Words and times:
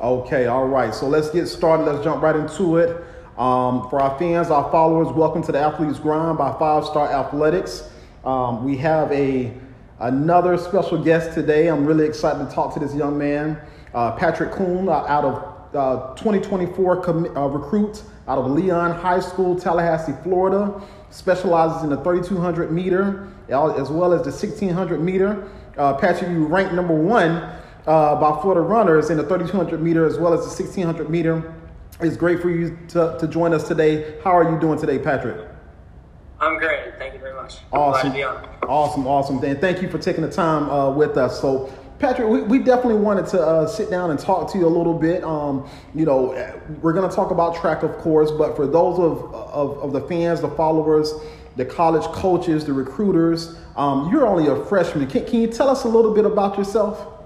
Okay, 0.00 0.46
all 0.46 0.68
right. 0.68 0.94
So 0.94 1.08
let's 1.08 1.28
get 1.30 1.48
started. 1.48 1.82
Let's 1.82 2.04
jump 2.04 2.22
right 2.22 2.36
into 2.36 2.76
it. 2.76 3.04
Um, 3.36 3.90
for 3.90 4.00
our 4.00 4.16
fans, 4.16 4.48
our 4.48 4.70
followers, 4.70 5.08
welcome 5.08 5.42
to 5.42 5.50
the 5.50 5.58
Athletes 5.58 5.98
Grind 5.98 6.38
by 6.38 6.56
Five 6.56 6.84
Star 6.84 7.10
Athletics. 7.10 7.90
Um, 8.24 8.64
we 8.64 8.76
have 8.76 9.10
a 9.10 9.52
another 9.98 10.56
special 10.56 11.02
guest 11.02 11.34
today. 11.34 11.66
I'm 11.66 11.84
really 11.84 12.06
excited 12.06 12.48
to 12.48 12.54
talk 12.54 12.74
to 12.74 12.80
this 12.80 12.94
young 12.94 13.18
man, 13.18 13.58
uh, 13.92 14.12
Patrick 14.12 14.52
Kuhn, 14.52 14.88
uh, 14.88 14.92
out 14.92 15.24
of 15.24 15.74
uh, 15.74 16.14
2024 16.14 17.02
com- 17.02 17.36
uh, 17.36 17.48
recruit 17.48 18.04
out 18.28 18.38
of 18.38 18.52
Leon 18.52 18.92
High 18.92 19.18
School, 19.18 19.58
Tallahassee, 19.58 20.14
Florida. 20.22 20.80
Specializes 21.10 21.82
in 21.82 21.90
the 21.90 21.96
3200 22.04 22.70
meter 22.70 23.26
as 23.48 23.90
well 23.90 24.12
as 24.12 24.22
the 24.22 24.30
1600 24.30 25.00
meter. 25.00 25.50
Uh, 25.76 25.94
Patrick, 25.94 26.30
you 26.30 26.46
ranked 26.46 26.72
number 26.72 26.94
one 26.94 27.57
uh, 27.88 28.14
by 28.20 28.40
Florida 28.42 28.60
runners 28.60 29.08
in 29.08 29.16
the 29.16 29.24
3200 29.24 29.80
meter 29.80 30.06
as 30.06 30.18
well 30.18 30.34
as 30.34 30.40
the 30.40 30.62
1600 30.62 31.08
meter. 31.08 31.54
It's 32.00 32.16
great 32.16 32.40
for 32.40 32.50
you 32.50 32.78
to, 32.88 33.16
to 33.18 33.26
join 33.26 33.54
us 33.54 33.66
today. 33.66 34.20
How 34.22 34.36
are 34.36 34.52
you 34.52 34.60
doing 34.60 34.78
today, 34.78 34.98
Patrick? 34.98 35.48
I'm 36.38 36.58
great. 36.58 36.96
Thank 36.98 37.14
you 37.14 37.20
very 37.20 37.34
much. 37.34 37.56
Awesome. 37.72 38.14
Awesome, 38.62 39.06
awesome. 39.06 39.42
And 39.42 39.58
thank 39.60 39.82
you 39.82 39.88
for 39.88 39.98
taking 39.98 40.22
the 40.22 40.30
time 40.30 40.68
uh, 40.70 40.90
with 40.90 41.16
us. 41.16 41.40
So, 41.40 41.72
Patrick, 41.98 42.28
we, 42.28 42.42
we 42.42 42.58
definitely 42.58 43.00
wanted 43.00 43.26
to 43.28 43.40
uh, 43.40 43.66
sit 43.66 43.90
down 43.90 44.10
and 44.10 44.20
talk 44.20 44.52
to 44.52 44.58
you 44.58 44.66
a 44.66 44.68
little 44.68 44.94
bit. 44.94 45.24
Um, 45.24 45.68
you 45.94 46.04
know, 46.04 46.26
we're 46.82 46.92
going 46.92 47.08
to 47.08 47.16
talk 47.16 47.32
about 47.32 47.56
track, 47.56 47.82
of 47.82 47.96
course, 47.98 48.30
but 48.30 48.54
for 48.54 48.66
those 48.66 48.98
of, 48.98 49.34
of, 49.34 49.78
of 49.78 49.92
the 49.92 50.02
fans, 50.02 50.42
the 50.42 50.50
followers, 50.50 51.12
the 51.56 51.64
college 51.64 52.04
coaches, 52.12 52.66
the 52.66 52.72
recruiters, 52.72 53.58
um, 53.76 54.10
you're 54.12 54.26
only 54.26 54.46
a 54.46 54.64
freshman. 54.66 55.08
Can, 55.08 55.24
can 55.24 55.40
you 55.40 55.48
tell 55.48 55.68
us 55.68 55.84
a 55.84 55.88
little 55.88 56.14
bit 56.14 56.26
about 56.26 56.56
yourself? 56.58 57.17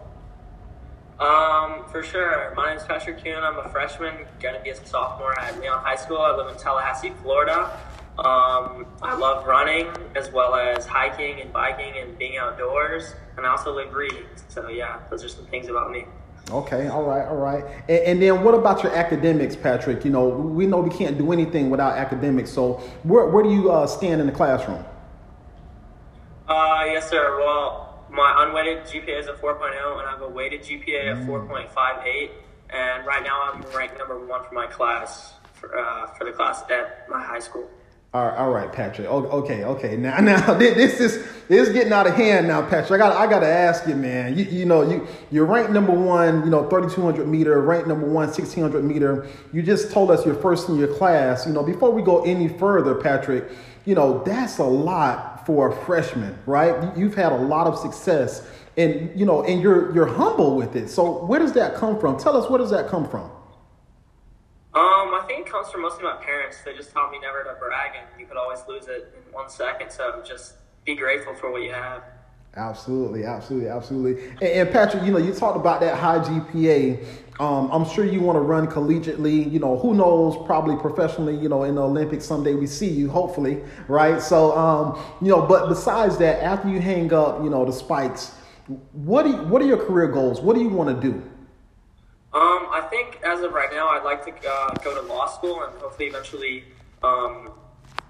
Um, 1.23 1.85
for 1.89 2.03
sure. 2.03 2.53
My 2.57 2.71
name 2.71 2.79
is 2.79 2.83
Patrick 2.83 3.23
Kuhn. 3.23 3.45
I'm 3.45 3.57
a 3.57 3.69
freshman, 3.69 4.27
going 4.41 4.57
to 4.57 4.61
be 4.61 4.71
a 4.71 4.87
sophomore 4.87 5.39
at 5.39 5.61
Leon 5.61 5.79
High 5.85 5.95
School. 5.95 6.19
I 6.19 6.35
live 6.35 6.53
in 6.53 6.61
Tallahassee, 6.61 7.12
Florida. 7.23 7.79
Um, 8.19 8.87
I 9.01 9.14
love 9.17 9.47
running 9.47 9.87
as 10.17 10.33
well 10.33 10.56
as 10.56 10.84
hiking 10.84 11.41
and 11.41 11.53
biking 11.53 11.97
and 11.97 12.19
being 12.19 12.39
outdoors. 12.39 13.14
And 13.37 13.47
I 13.47 13.51
also 13.51 13.73
live 13.73 13.95
reading. 13.95 14.25
So, 14.48 14.69
yeah, 14.69 14.98
those 15.11 15.23
are 15.23 15.29
some 15.29 15.47
things 15.47 15.69
about 15.69 15.92
me. 15.92 16.06
Okay, 16.51 16.89
all 16.89 17.05
right, 17.05 17.25
all 17.29 17.36
right. 17.36 17.64
And, 17.89 17.98
and, 18.01 18.23
then 18.23 18.42
what 18.42 18.55
about 18.55 18.83
your 18.83 18.92
academics, 18.92 19.55
Patrick? 19.55 20.05
You 20.05 20.11
know, 20.11 20.29
we 20.29 20.67
know 20.67 20.81
we 20.81 20.91
can't 20.91 21.17
do 21.17 21.31
anything 21.31 21.70
without 21.70 21.97
academics. 21.97 22.51
So, 22.51 22.83
where, 23.05 23.27
where 23.27 23.45
do 23.45 23.51
you 23.51 23.70
uh, 23.70 23.86
stand 23.86 24.20
in 24.20 24.27
the 24.27 24.33
classroom? 24.33 24.84
Uh, 26.48 26.83
yes, 26.86 27.09
sir. 27.09 27.39
Well, 27.39 27.81
my 28.12 28.44
unweighted 28.46 28.84
GPA 28.84 29.20
is 29.20 29.27
a 29.27 29.32
4.0, 29.32 29.98
and 29.98 30.06
I 30.06 30.10
have 30.10 30.22
a 30.22 30.28
weighted 30.28 30.62
GPA 30.62 31.12
of 31.12 31.18
4.58. 31.20 32.30
And 32.70 33.06
right 33.06 33.22
now, 33.22 33.50
I'm 33.52 33.62
ranked 33.77 33.98
number 33.98 34.18
one 34.24 34.44
for 34.44 34.55
my 34.55 34.66
class 34.66 35.34
for, 35.55 35.78
uh, 35.78 36.06
for 36.08 36.24
the 36.24 36.33
class 36.33 36.62
at 36.70 37.08
my 37.08 37.22
high 37.22 37.38
school. 37.38 37.68
All 38.14 38.27
right, 38.27 38.36
all 38.36 38.50
right, 38.50 38.70
Patrick. 38.70 39.08
Okay, 39.08 39.64
okay. 39.64 39.96
Now, 39.96 40.18
now 40.20 40.52
this 40.52 41.00
is 41.00 41.27
this 41.48 41.68
is 41.68 41.72
getting 41.72 41.94
out 41.94 42.06
of 42.06 42.14
hand 42.14 42.46
now, 42.46 42.60
Patrick. 42.60 43.00
I 43.00 43.08
got 43.08 43.16
I 43.16 43.27
got 43.27 43.40
to 43.40 43.46
ask 43.46 43.86
you, 43.86 43.94
man. 43.94 44.36
You, 44.36 44.44
you 44.44 44.66
know 44.66 44.83
you 44.83 45.06
you're 45.30 45.46
ranked 45.46 45.72
number 45.72 45.92
one. 45.92 46.44
You 46.44 46.50
know, 46.50 46.68
3200 46.68 47.27
meter, 47.27 47.58
ranked 47.62 47.88
number 47.88 48.05
one, 48.05 48.27
1600 48.27 48.84
meter. 48.84 49.27
You 49.55 49.62
just 49.62 49.92
told 49.92 50.10
us 50.10 50.27
you're 50.27 50.34
first 50.34 50.68
in 50.68 50.77
your 50.77 50.94
class. 50.94 51.46
You 51.46 51.55
know, 51.55 51.62
before 51.62 51.90
we 51.90 52.02
go 52.02 52.22
any 52.24 52.48
further, 52.48 52.94
Patrick, 52.94 53.50
you 53.86 53.94
know 53.94 54.22
that's 54.24 54.58
a 54.58 54.64
lot 54.64 55.31
for 55.47 55.71
a 55.71 55.85
freshman, 55.85 56.39
right? 56.47 56.97
You've 56.97 57.15
had 57.15 57.33
a 57.33 57.37
lot 57.37 57.67
of 57.67 57.79
success 57.79 58.47
and 58.77 59.19
you 59.19 59.27
know, 59.27 59.43
and 59.45 59.62
you're 59.62 59.95
you're 59.95 60.07
humble 60.07 60.57
with 60.57 60.77
it. 60.77 60.89
So 60.89 61.25
where 61.27 61.41
does 61.41 61.53
that 61.53 61.75
come 61.75 61.98
from? 62.01 62.19
Tell 62.19 62.37
us 62.37 62.48
where 62.48 62.59
does 62.59 62.71
that 62.71 62.89
come 62.89 63.09
from? 63.09 63.31
Um, 64.75 65.13
I 65.13 65.25
think 65.27 65.47
it 65.47 65.53
comes 65.53 65.69
from 65.69 65.83
mostly 65.83 66.05
my 66.05 66.17
parents. 66.17 66.59
They 66.65 66.75
just 66.75 66.93
taught 66.93 67.11
me 67.11 67.19
never 67.20 67.45
to 67.45 67.55
brag 67.61 67.93
and 67.95 68.07
you 68.19 68.27
could 68.27 68.39
always 68.39 68.61
lose 68.67 68.89
it 68.89 69.15
in 69.15 69.33
one 69.33 69.51
second. 69.51 69.91
So 69.91 70.23
just 70.27 70.55
be 70.86 70.95
grateful 70.95 71.35
for 71.35 71.52
what 71.52 71.63
you 71.63 71.73
have. 71.73 72.02
Absolutely, 72.57 73.25
absolutely, 73.25 73.69
absolutely. 73.69 74.25
And, 74.27 74.42
and, 74.42 74.70
Patrick, 74.70 75.05
you 75.05 75.13
know, 75.13 75.19
you 75.19 75.33
talked 75.33 75.57
about 75.57 75.81
that 75.81 75.98
high 75.98 76.19
GPA. 76.19 77.05
Um, 77.41 77.70
I'm 77.73 77.89
sure 77.89 78.05
you 78.05 78.20
want 78.20 78.37
to 78.37 78.41
run 78.41 78.67
collegiately. 78.67 79.51
You 79.51 79.59
know, 79.59 79.79
who 79.79 79.95
knows? 79.95 80.37
Probably 80.47 80.77
professionally. 80.77 81.37
You 81.37 81.48
know, 81.48 81.65
in 81.65 81.77
the 81.77 81.83
Olympics 81.83 82.25
someday 82.25 82.55
we 82.55 82.67
see 82.67 82.91
you. 82.91 83.11
Hopefully, 83.11 83.63
right? 83.89 84.20
So, 84.20 84.57
um, 84.57 85.03
you 85.20 85.29
know, 85.29 85.43
but 85.43 85.69
besides 85.69 86.19
that, 86.19 86.43
after 86.43 86.69
you 86.69 86.81
hang 86.81 87.13
up, 87.13 87.43
you 87.43 87.51
know, 87.51 87.65
the 87.65 87.73
spikes, 87.73 88.33
what 88.93 89.27
you, 89.27 89.37
what 89.45 89.63
are 89.63 89.67
your 89.67 89.79
career 89.79 90.09
goals? 90.09 90.41
What 90.41 90.55
do 90.55 90.63
you 90.63 90.69
want 90.69 90.95
to 90.95 91.11
do? 91.11 91.23
Um, 92.35 92.69
I 92.70 92.87
think 92.89 93.20
as 93.25 93.41
of 93.41 93.53
right 93.53 93.70
now, 93.70 93.89
I'd 93.89 94.05
like 94.05 94.25
to 94.25 94.49
uh, 94.49 94.75
go 94.83 94.95
to 94.95 95.07
law 95.07 95.27
school 95.27 95.63
and 95.64 95.79
hopefully 95.79 96.09
eventually 96.09 96.64
um, 97.03 97.51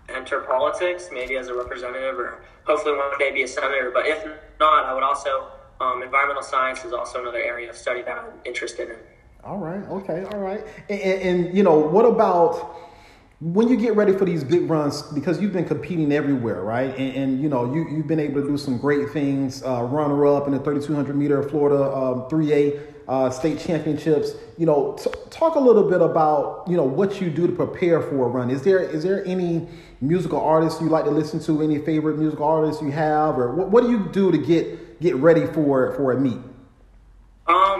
enter 0.09 0.41
politics, 0.41 1.09
maybe 1.13 1.37
as 1.37 1.49
a 1.49 1.55
representative 1.55 2.19
or 2.19 2.45
hopefully 2.65 2.97
one 2.97 3.19
day 3.19 3.33
be 3.33 3.43
a 3.43 3.49
senator. 3.49 3.91
But 3.93 4.07
if 4.07 4.25
not, 4.61 4.85
I 4.85 4.95
would 4.95 5.03
also, 5.03 5.49
um, 5.81 6.03
environmental 6.03 6.43
science 6.43 6.85
is 6.85 6.93
also 6.93 7.21
another 7.21 7.39
area 7.39 7.71
of 7.71 7.77
study 7.77 8.03
that 8.03 8.17
I'm 8.17 8.33
interested 8.45 8.91
in. 8.91 8.97
All 9.45 9.59
right, 9.59 9.85
okay, 9.89 10.25
all 10.33 10.39
right. 10.39 10.65
And, 10.89 11.01
and, 11.01 11.23
and 11.23 11.57
you 11.57 11.63
know, 11.63 11.79
what 11.79 12.05
about 12.05 12.77
when 13.41 13.67
you 13.67 13.77
get 13.77 13.97
ready 13.97 14.13
for 14.13 14.25
these 14.25 14.45
big 14.45 14.71
runs 14.71 15.03
because 15.03 15.41
you've 15.41 15.53
been 15.53 15.65
competing 15.65 16.13
everywhere 16.13 16.63
right? 16.63 16.97
And, 16.97 17.17
and, 17.17 17.43
you 17.43 17.49
know 17.49 17.75
you, 17.75 17.89
you've 17.91 18.07
been 18.07 18.21
able 18.21 18.41
to 18.41 18.47
do 18.47 18.57
some 18.57 18.79
great 18.79 19.11
things 19.11 19.65
uh, 19.65 19.83
runner 19.83 20.25
up 20.29 20.47
in 20.47 20.53
the 20.53 20.61
3200 20.61 21.17
meter 21.17 21.43
florida 21.43 21.83
um, 21.93 22.29
3a 22.31 22.81
uh, 23.09 23.31
state 23.31 23.59
championships. 23.59 24.33
You 24.59 24.67
know 24.67 24.93
t- 24.93 25.11
talk 25.31 25.57
a 25.57 25.59
little 25.59 25.89
bit 25.91 26.01
about 26.01 26.65
you 26.69 26.77
know 26.77 26.85
what 26.85 27.21
you 27.21 27.31
do 27.31 27.47
to 27.47 27.53
prepare 27.53 28.01
for 28.01 28.27
a 28.27 28.29
run. 28.29 28.51
Is 28.51 28.63
there 28.63 28.79
is 28.79 29.03
there 29.03 29.25
any 29.27 29.69
musical 30.01 30.41
artists 30.41 30.81
you 30.81 30.89
like 30.89 31.05
to 31.05 31.11
listen 31.11 31.41
to? 31.41 31.63
Any 31.63 31.79
favorite 31.79 32.19
musical 32.19 32.47
artists 32.47 32.81
you 32.81 32.93
have? 32.93 33.39
Or 33.39 33.55
what, 33.55 33.71
what 33.71 33.83
do 33.83 33.91
you 33.91 34.09
do 34.13 34.31
to 34.31 34.39
get 34.39 35.01
get 35.01 35.17
ready 35.17 35.47
for 35.47 35.93
for 35.95 36.13
a 36.13 36.21
meet 36.21 36.39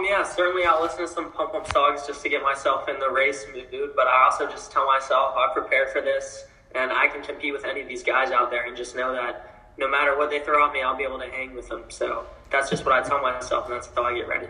um, 0.03 0.09
yeah, 0.09 0.23
certainly 0.23 0.65
I'll 0.65 0.83
listen 0.83 1.01
to 1.01 1.09
some 1.09 1.33
pump 1.33 1.55
up 1.55 1.73
songs 1.73 2.07
just 2.07 2.23
to 2.23 2.29
get 2.29 2.43
myself 2.43 2.89
in 2.89 2.99
the 2.99 3.11
race 3.11 3.47
mood, 3.53 3.93
but 3.95 4.07
I 4.07 4.25
also 4.25 4.47
just 4.47 4.73
tell 4.73 4.87
myself 4.87 5.35
I 5.37 5.53
prepared 5.53 5.91
for 5.91 6.01
this 6.01 6.45
and 6.75 6.91
I 6.91 7.09
can 7.09 7.23
compete 7.23 7.53
with 7.53 7.65
any 7.65 7.83
of 7.83 7.89
these 7.89 8.03
guys 8.03 8.31
out 8.31 8.51
there 8.51 8.67
and 8.67 8.77
just 8.77 8.97
know 8.97 9.13
that 9.13 9.73
no 9.79 9.89
matter 9.89 10.17
what 10.17 10.31
they 10.31 10.41
throw 10.41 10.67
at 10.67 10.73
me, 10.73 10.83
I'll 10.83 10.97
be 10.97 11.05
able 11.05 11.19
to 11.19 11.31
hang 11.31 11.55
with 11.55 11.69
them. 11.69 11.85
So 11.89 12.27
that's 12.51 12.69
just 12.71 12.85
what 12.85 12.95
I 12.95 13.07
tell 13.07 13.21
myself 13.23 13.67
and 13.67 13.75
that's 13.75 13.89
how 13.95 14.05
I 14.05 14.15
get 14.15 14.29
ready. 14.29 14.49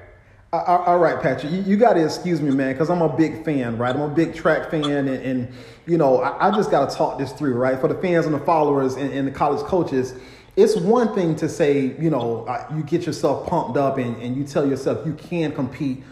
All 0.52 0.98
right, 0.98 1.20
Patrick, 1.20 1.50
you, 1.50 1.62
you 1.62 1.76
got 1.78 1.94
to 1.94 2.04
excuse 2.04 2.42
me, 2.42 2.50
man, 2.50 2.72
because 2.72 2.90
I'm 2.90 3.00
a 3.00 3.08
big 3.08 3.42
fan, 3.42 3.78
right? 3.78 3.94
I'm 3.94 4.02
a 4.02 4.08
big 4.08 4.34
track 4.34 4.70
fan, 4.70 4.84
and, 4.84 5.08
and 5.08 5.48
you 5.86 5.96
know, 5.96 6.20
I, 6.20 6.48
I 6.48 6.54
just 6.54 6.70
got 6.70 6.90
to 6.90 6.94
talk 6.94 7.18
this 7.18 7.32
through, 7.32 7.54
right? 7.54 7.80
For 7.80 7.88
the 7.88 7.94
fans 7.94 8.26
and 8.26 8.34
the 8.34 8.40
followers 8.40 8.96
and, 8.96 9.10
and 9.14 9.26
the 9.26 9.30
college 9.30 9.64
coaches, 9.64 10.12
it's 10.56 10.76
one 10.76 11.14
thing 11.14 11.34
to 11.36 11.48
say, 11.48 11.96
you 11.98 12.10
know, 12.10 12.46
you 12.74 12.82
get 12.82 13.06
yourself 13.06 13.46
pumped 13.48 13.76
up 13.76 13.98
and, 13.98 14.16
and 14.22 14.36
you 14.36 14.44
tell 14.44 14.68
yourself 14.68 15.06
you 15.06 15.14
can 15.14 15.52
compete, 15.52 16.02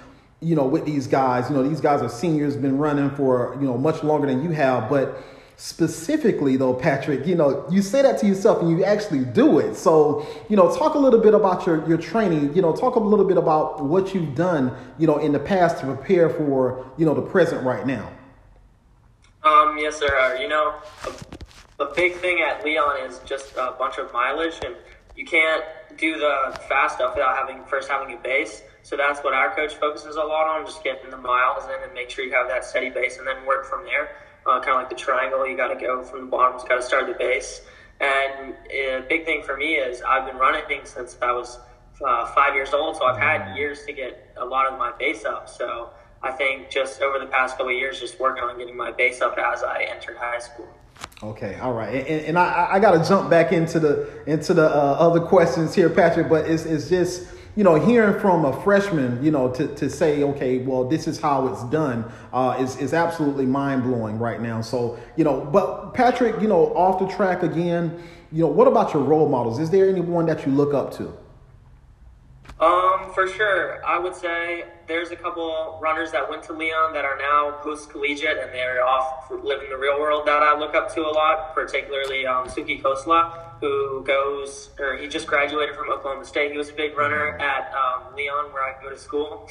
you 0.40 0.56
know, 0.56 0.64
with 0.64 0.86
these 0.86 1.06
guys. 1.06 1.50
You 1.50 1.56
know, 1.56 1.68
these 1.68 1.80
guys 1.80 2.00
are 2.00 2.08
seniors, 2.08 2.56
been 2.56 2.78
running 2.78 3.10
for, 3.10 3.56
you 3.60 3.66
know, 3.66 3.76
much 3.76 4.02
longer 4.02 4.26
than 4.26 4.42
you 4.42 4.50
have. 4.50 4.88
But 4.88 5.22
specifically, 5.56 6.56
though, 6.56 6.72
Patrick, 6.72 7.26
you 7.26 7.34
know, 7.34 7.66
you 7.70 7.82
say 7.82 8.00
that 8.00 8.18
to 8.20 8.26
yourself 8.26 8.62
and 8.62 8.70
you 8.70 8.82
actually 8.82 9.26
do 9.26 9.58
it. 9.58 9.74
So, 9.74 10.26
you 10.48 10.56
know, 10.56 10.74
talk 10.74 10.94
a 10.94 10.98
little 10.98 11.20
bit 11.20 11.34
about 11.34 11.66
your, 11.66 11.86
your 11.86 11.98
training, 11.98 12.54
you 12.54 12.62
know, 12.62 12.74
talk 12.74 12.96
a 12.96 13.00
little 13.00 13.26
bit 13.26 13.36
about 13.36 13.84
what 13.84 14.14
you've 14.14 14.34
done, 14.34 14.74
you 14.98 15.06
know, 15.06 15.18
in 15.18 15.32
the 15.32 15.38
past 15.38 15.80
to 15.80 15.84
prepare 15.84 16.30
for, 16.30 16.90
you 16.96 17.04
know, 17.04 17.12
the 17.12 17.20
present 17.20 17.62
right 17.62 17.86
now. 17.86 18.10
Um, 19.42 19.76
yes, 19.76 19.98
sir. 19.98 20.18
Uh, 20.18 20.40
you 20.40 20.48
know, 20.48 20.74
big 22.00 22.14
thing 22.14 22.40
at 22.40 22.64
Leon 22.64 22.96
is 23.02 23.20
just 23.26 23.52
a 23.56 23.74
bunch 23.78 23.98
of 23.98 24.10
mileage, 24.10 24.58
and 24.64 24.74
you 25.14 25.26
can't 25.26 25.62
do 25.98 26.18
the 26.18 26.58
fast 26.66 26.94
stuff 26.96 27.14
without 27.14 27.36
having 27.36 27.62
first 27.64 27.90
having 27.90 28.16
a 28.16 28.18
base. 28.22 28.62
So 28.82 28.96
that's 28.96 29.20
what 29.20 29.34
our 29.34 29.54
coach 29.54 29.74
focuses 29.74 30.16
a 30.16 30.22
lot 30.22 30.46
on, 30.46 30.64
just 30.64 30.82
getting 30.82 31.10
the 31.10 31.18
miles 31.18 31.64
in 31.64 31.82
and 31.84 31.92
make 31.92 32.08
sure 32.08 32.24
you 32.24 32.32
have 32.32 32.48
that 32.48 32.64
steady 32.64 32.88
base, 32.88 33.18
and 33.18 33.26
then 33.26 33.44
work 33.44 33.66
from 33.66 33.84
there. 33.84 34.16
Uh, 34.46 34.60
kind 34.60 34.70
of 34.70 34.76
like 34.76 34.88
the 34.88 34.96
triangle, 34.96 35.46
you 35.46 35.58
got 35.58 35.68
to 35.68 35.78
go 35.78 36.02
from 36.02 36.22
the 36.22 36.26
bottom, 36.26 36.58
you 36.58 36.66
got 36.66 36.76
to 36.76 36.82
start 36.82 37.06
the 37.06 37.12
base. 37.12 37.60
And 38.00 38.54
a 38.70 39.04
big 39.06 39.26
thing 39.26 39.42
for 39.42 39.58
me 39.58 39.74
is 39.74 40.00
I've 40.00 40.24
been 40.24 40.38
running 40.38 40.62
since 40.84 41.18
I 41.20 41.32
was 41.32 41.58
uh, 42.02 42.32
five 42.32 42.54
years 42.54 42.72
old, 42.72 42.96
so 42.96 43.04
I've 43.04 43.20
had 43.20 43.54
years 43.58 43.84
to 43.84 43.92
get 43.92 44.34
a 44.38 44.44
lot 44.46 44.72
of 44.72 44.78
my 44.78 44.90
base 44.98 45.26
up. 45.26 45.50
So 45.50 45.90
I 46.22 46.32
think 46.32 46.70
just 46.70 47.02
over 47.02 47.18
the 47.18 47.26
past 47.26 47.58
couple 47.58 47.74
of 47.74 47.78
years, 47.78 48.00
just 48.00 48.18
working 48.18 48.42
on 48.42 48.56
getting 48.56 48.74
my 48.74 48.90
base 48.90 49.20
up 49.20 49.36
as 49.36 49.62
I 49.62 49.82
entered 49.82 50.16
high 50.16 50.38
school. 50.38 50.68
Okay, 51.22 51.58
all 51.60 51.74
right, 51.74 52.06
and, 52.06 52.24
and 52.24 52.38
I, 52.38 52.68
I 52.72 52.78
got 52.80 52.92
to 52.92 53.06
jump 53.06 53.28
back 53.28 53.52
into 53.52 53.78
the 53.78 54.08
into 54.24 54.54
the 54.54 54.64
uh, 54.64 54.96
other 54.98 55.20
questions 55.20 55.74
here, 55.74 55.90
Patrick. 55.90 56.30
But 56.30 56.48
it's 56.48 56.64
it's 56.64 56.88
just 56.88 57.28
you 57.56 57.62
know 57.62 57.74
hearing 57.74 58.18
from 58.20 58.46
a 58.46 58.58
freshman, 58.62 59.22
you 59.22 59.30
know, 59.30 59.52
to, 59.52 59.66
to 59.74 59.90
say, 59.90 60.22
okay, 60.22 60.58
well, 60.58 60.84
this 60.84 61.06
is 61.06 61.20
how 61.20 61.48
it's 61.48 61.62
done, 61.64 62.10
uh, 62.32 62.56
is 62.58 62.78
is 62.78 62.94
absolutely 62.94 63.44
mind 63.44 63.82
blowing 63.82 64.18
right 64.18 64.40
now. 64.40 64.62
So 64.62 64.98
you 65.16 65.24
know, 65.24 65.42
but 65.42 65.92
Patrick, 65.92 66.40
you 66.40 66.48
know, 66.48 66.74
off 66.74 66.98
the 66.98 67.08
track 67.14 67.42
again, 67.42 68.02
you 68.32 68.44
know, 68.44 68.50
what 68.50 68.66
about 68.66 68.94
your 68.94 69.02
role 69.02 69.28
models? 69.28 69.58
Is 69.58 69.68
there 69.68 69.90
anyone 69.90 70.24
that 70.24 70.46
you 70.46 70.52
look 70.52 70.72
up 70.72 70.90
to? 70.94 71.12
Um, 72.60 73.10
for 73.14 73.26
sure. 73.26 73.82
I 73.86 73.98
would 73.98 74.14
say 74.14 74.64
there's 74.86 75.10
a 75.10 75.16
couple 75.16 75.78
runners 75.80 76.12
that 76.12 76.28
went 76.28 76.42
to 76.44 76.52
Leon 76.52 76.92
that 76.92 77.06
are 77.06 77.16
now 77.16 77.58
post 77.62 77.88
collegiate 77.88 78.36
and 78.36 78.52
they're 78.52 78.86
off 78.86 79.30
living 79.30 79.70
the 79.70 79.78
real 79.78 79.98
world 79.98 80.26
that 80.26 80.42
I 80.42 80.58
look 80.58 80.74
up 80.74 80.92
to 80.94 81.00
a 81.00 81.08
lot, 81.08 81.54
particularly 81.54 82.26
um, 82.26 82.48
Suki 82.48 82.82
Kosla, 82.82 83.58
who 83.60 84.04
goes, 84.04 84.70
or 84.78 84.98
he 84.98 85.08
just 85.08 85.26
graduated 85.26 85.74
from 85.74 85.90
Oklahoma 85.90 86.26
State. 86.26 86.52
He 86.52 86.58
was 86.58 86.68
a 86.68 86.74
big 86.74 86.98
runner 86.98 87.38
at 87.38 87.72
um, 87.72 88.14
Leon, 88.14 88.52
where 88.52 88.62
I 88.62 88.82
go 88.82 88.90
to 88.90 88.98
school. 88.98 89.48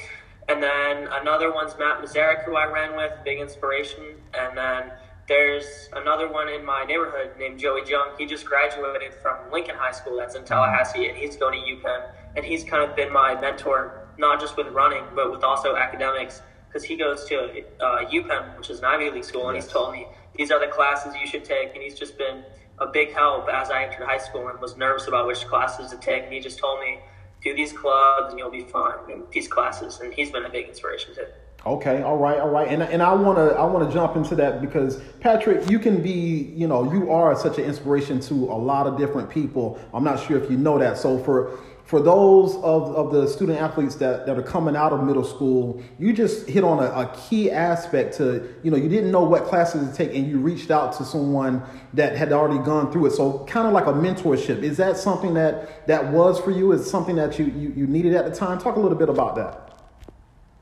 And 0.48 0.62
then 0.62 1.08
another 1.10 1.52
one's 1.52 1.76
Matt 1.78 2.00
Mazarek, 2.00 2.44
who 2.44 2.54
I 2.54 2.66
ran 2.66 2.96
with, 2.96 3.12
big 3.24 3.40
inspiration. 3.40 4.04
And 4.34 4.56
then 4.56 4.92
there's 5.26 5.88
another 5.94 6.30
one 6.30 6.48
in 6.48 6.64
my 6.64 6.84
neighborhood 6.84 7.32
named 7.38 7.58
Joey 7.58 7.82
Jung. 7.88 8.10
He 8.18 8.26
just 8.26 8.44
graduated 8.44 9.14
from 9.14 9.50
Lincoln 9.52 9.74
High 9.76 9.92
School, 9.92 10.16
that's 10.16 10.36
in 10.36 10.44
Tallahassee, 10.44 11.08
and 11.08 11.16
he's 11.16 11.36
going 11.36 11.60
to 11.60 11.74
UPenn. 11.74 12.02
And 12.36 12.44
he's 12.44 12.64
kind 12.64 12.88
of 12.88 12.96
been 12.96 13.12
my 13.12 13.40
mentor, 13.40 14.08
not 14.18 14.40
just 14.40 14.56
with 14.56 14.68
running, 14.68 15.04
but 15.14 15.30
with 15.30 15.42
also 15.42 15.76
academics, 15.76 16.42
because 16.68 16.84
he 16.84 16.96
goes 16.96 17.24
to 17.24 17.64
uh, 17.80 18.04
UPenn, 18.06 18.56
which 18.56 18.70
is 18.70 18.78
an 18.78 18.84
Ivy 18.84 19.10
League 19.10 19.24
school, 19.24 19.48
and 19.48 19.56
he's 19.56 19.66
told 19.66 19.92
me 19.92 20.06
these 20.36 20.50
are 20.50 20.60
the 20.60 20.70
classes 20.72 21.14
you 21.20 21.26
should 21.26 21.44
take. 21.44 21.74
And 21.74 21.82
he's 21.82 21.98
just 21.98 22.16
been 22.16 22.44
a 22.78 22.86
big 22.86 23.12
help 23.12 23.48
as 23.48 23.70
I 23.70 23.84
entered 23.84 24.06
high 24.06 24.18
school 24.18 24.48
and 24.48 24.60
was 24.60 24.76
nervous 24.76 25.08
about 25.08 25.26
which 25.26 25.46
classes 25.46 25.90
to 25.90 25.96
take. 25.96 26.24
And 26.24 26.32
he 26.32 26.40
just 26.40 26.58
told 26.58 26.80
me, 26.80 27.00
do 27.42 27.54
these 27.54 27.72
clubs 27.72 28.30
and 28.30 28.38
you'll 28.38 28.50
be 28.50 28.64
fine 28.64 28.98
in 29.10 29.22
these 29.32 29.48
classes. 29.48 30.00
And 30.00 30.12
he's 30.12 30.30
been 30.30 30.44
a 30.44 30.50
big 30.50 30.68
inspiration 30.68 31.14
too. 31.14 31.26
Okay, 31.66 32.00
all 32.02 32.16
right, 32.16 32.38
all 32.38 32.48
right, 32.48 32.68
and 32.68 32.82
and 32.82 33.02
I 33.02 33.12
wanna 33.12 33.48
I 33.48 33.66
wanna 33.66 33.92
jump 33.92 34.16
into 34.16 34.34
that 34.36 34.62
because 34.62 35.02
Patrick, 35.20 35.68
you 35.68 35.78
can 35.78 36.02
be 36.02 36.54
you 36.56 36.66
know 36.66 36.90
you 36.90 37.10
are 37.10 37.36
such 37.36 37.58
an 37.58 37.64
inspiration 37.64 38.18
to 38.20 38.34
a 38.34 38.56
lot 38.56 38.86
of 38.86 38.96
different 38.96 39.28
people. 39.28 39.78
I'm 39.92 40.02
not 40.02 40.26
sure 40.26 40.42
if 40.42 40.50
you 40.50 40.56
know 40.56 40.78
that. 40.78 40.96
So 40.96 41.22
for 41.22 41.58
for 41.90 42.00
those 42.00 42.54
of, 42.58 42.94
of 42.94 43.10
the 43.10 43.26
student 43.26 43.58
athletes 43.58 43.96
that, 43.96 44.24
that 44.24 44.38
are 44.38 44.44
coming 44.44 44.76
out 44.76 44.92
of 44.92 45.02
middle 45.02 45.24
school, 45.24 45.82
you 45.98 46.12
just 46.12 46.48
hit 46.48 46.62
on 46.62 46.78
a, 46.78 46.86
a 46.86 47.12
key 47.16 47.50
aspect 47.50 48.16
to, 48.16 48.54
you 48.62 48.70
know, 48.70 48.76
you 48.76 48.88
didn't 48.88 49.10
know 49.10 49.24
what 49.24 49.42
classes 49.42 49.90
to 49.90 49.92
take 49.92 50.14
and 50.14 50.28
you 50.28 50.38
reached 50.38 50.70
out 50.70 50.92
to 50.98 51.04
someone 51.04 51.60
that 51.94 52.16
had 52.16 52.32
already 52.32 52.62
gone 52.64 52.92
through 52.92 53.06
it. 53.06 53.10
So 53.10 53.44
kind 53.46 53.66
of 53.66 53.72
like 53.72 53.86
a 53.86 53.92
mentorship. 53.92 54.62
Is 54.62 54.76
that 54.76 54.98
something 54.98 55.34
that, 55.34 55.84
that 55.88 56.12
was 56.12 56.38
for 56.38 56.52
you? 56.52 56.70
Is 56.70 56.88
something 56.88 57.16
that 57.16 57.40
you, 57.40 57.46
you, 57.46 57.72
you 57.76 57.86
needed 57.88 58.14
at 58.14 58.24
the 58.24 58.30
time? 58.32 58.60
Talk 58.60 58.76
a 58.76 58.80
little 58.80 58.96
bit 58.96 59.08
about 59.08 59.34
that. 59.34 59.76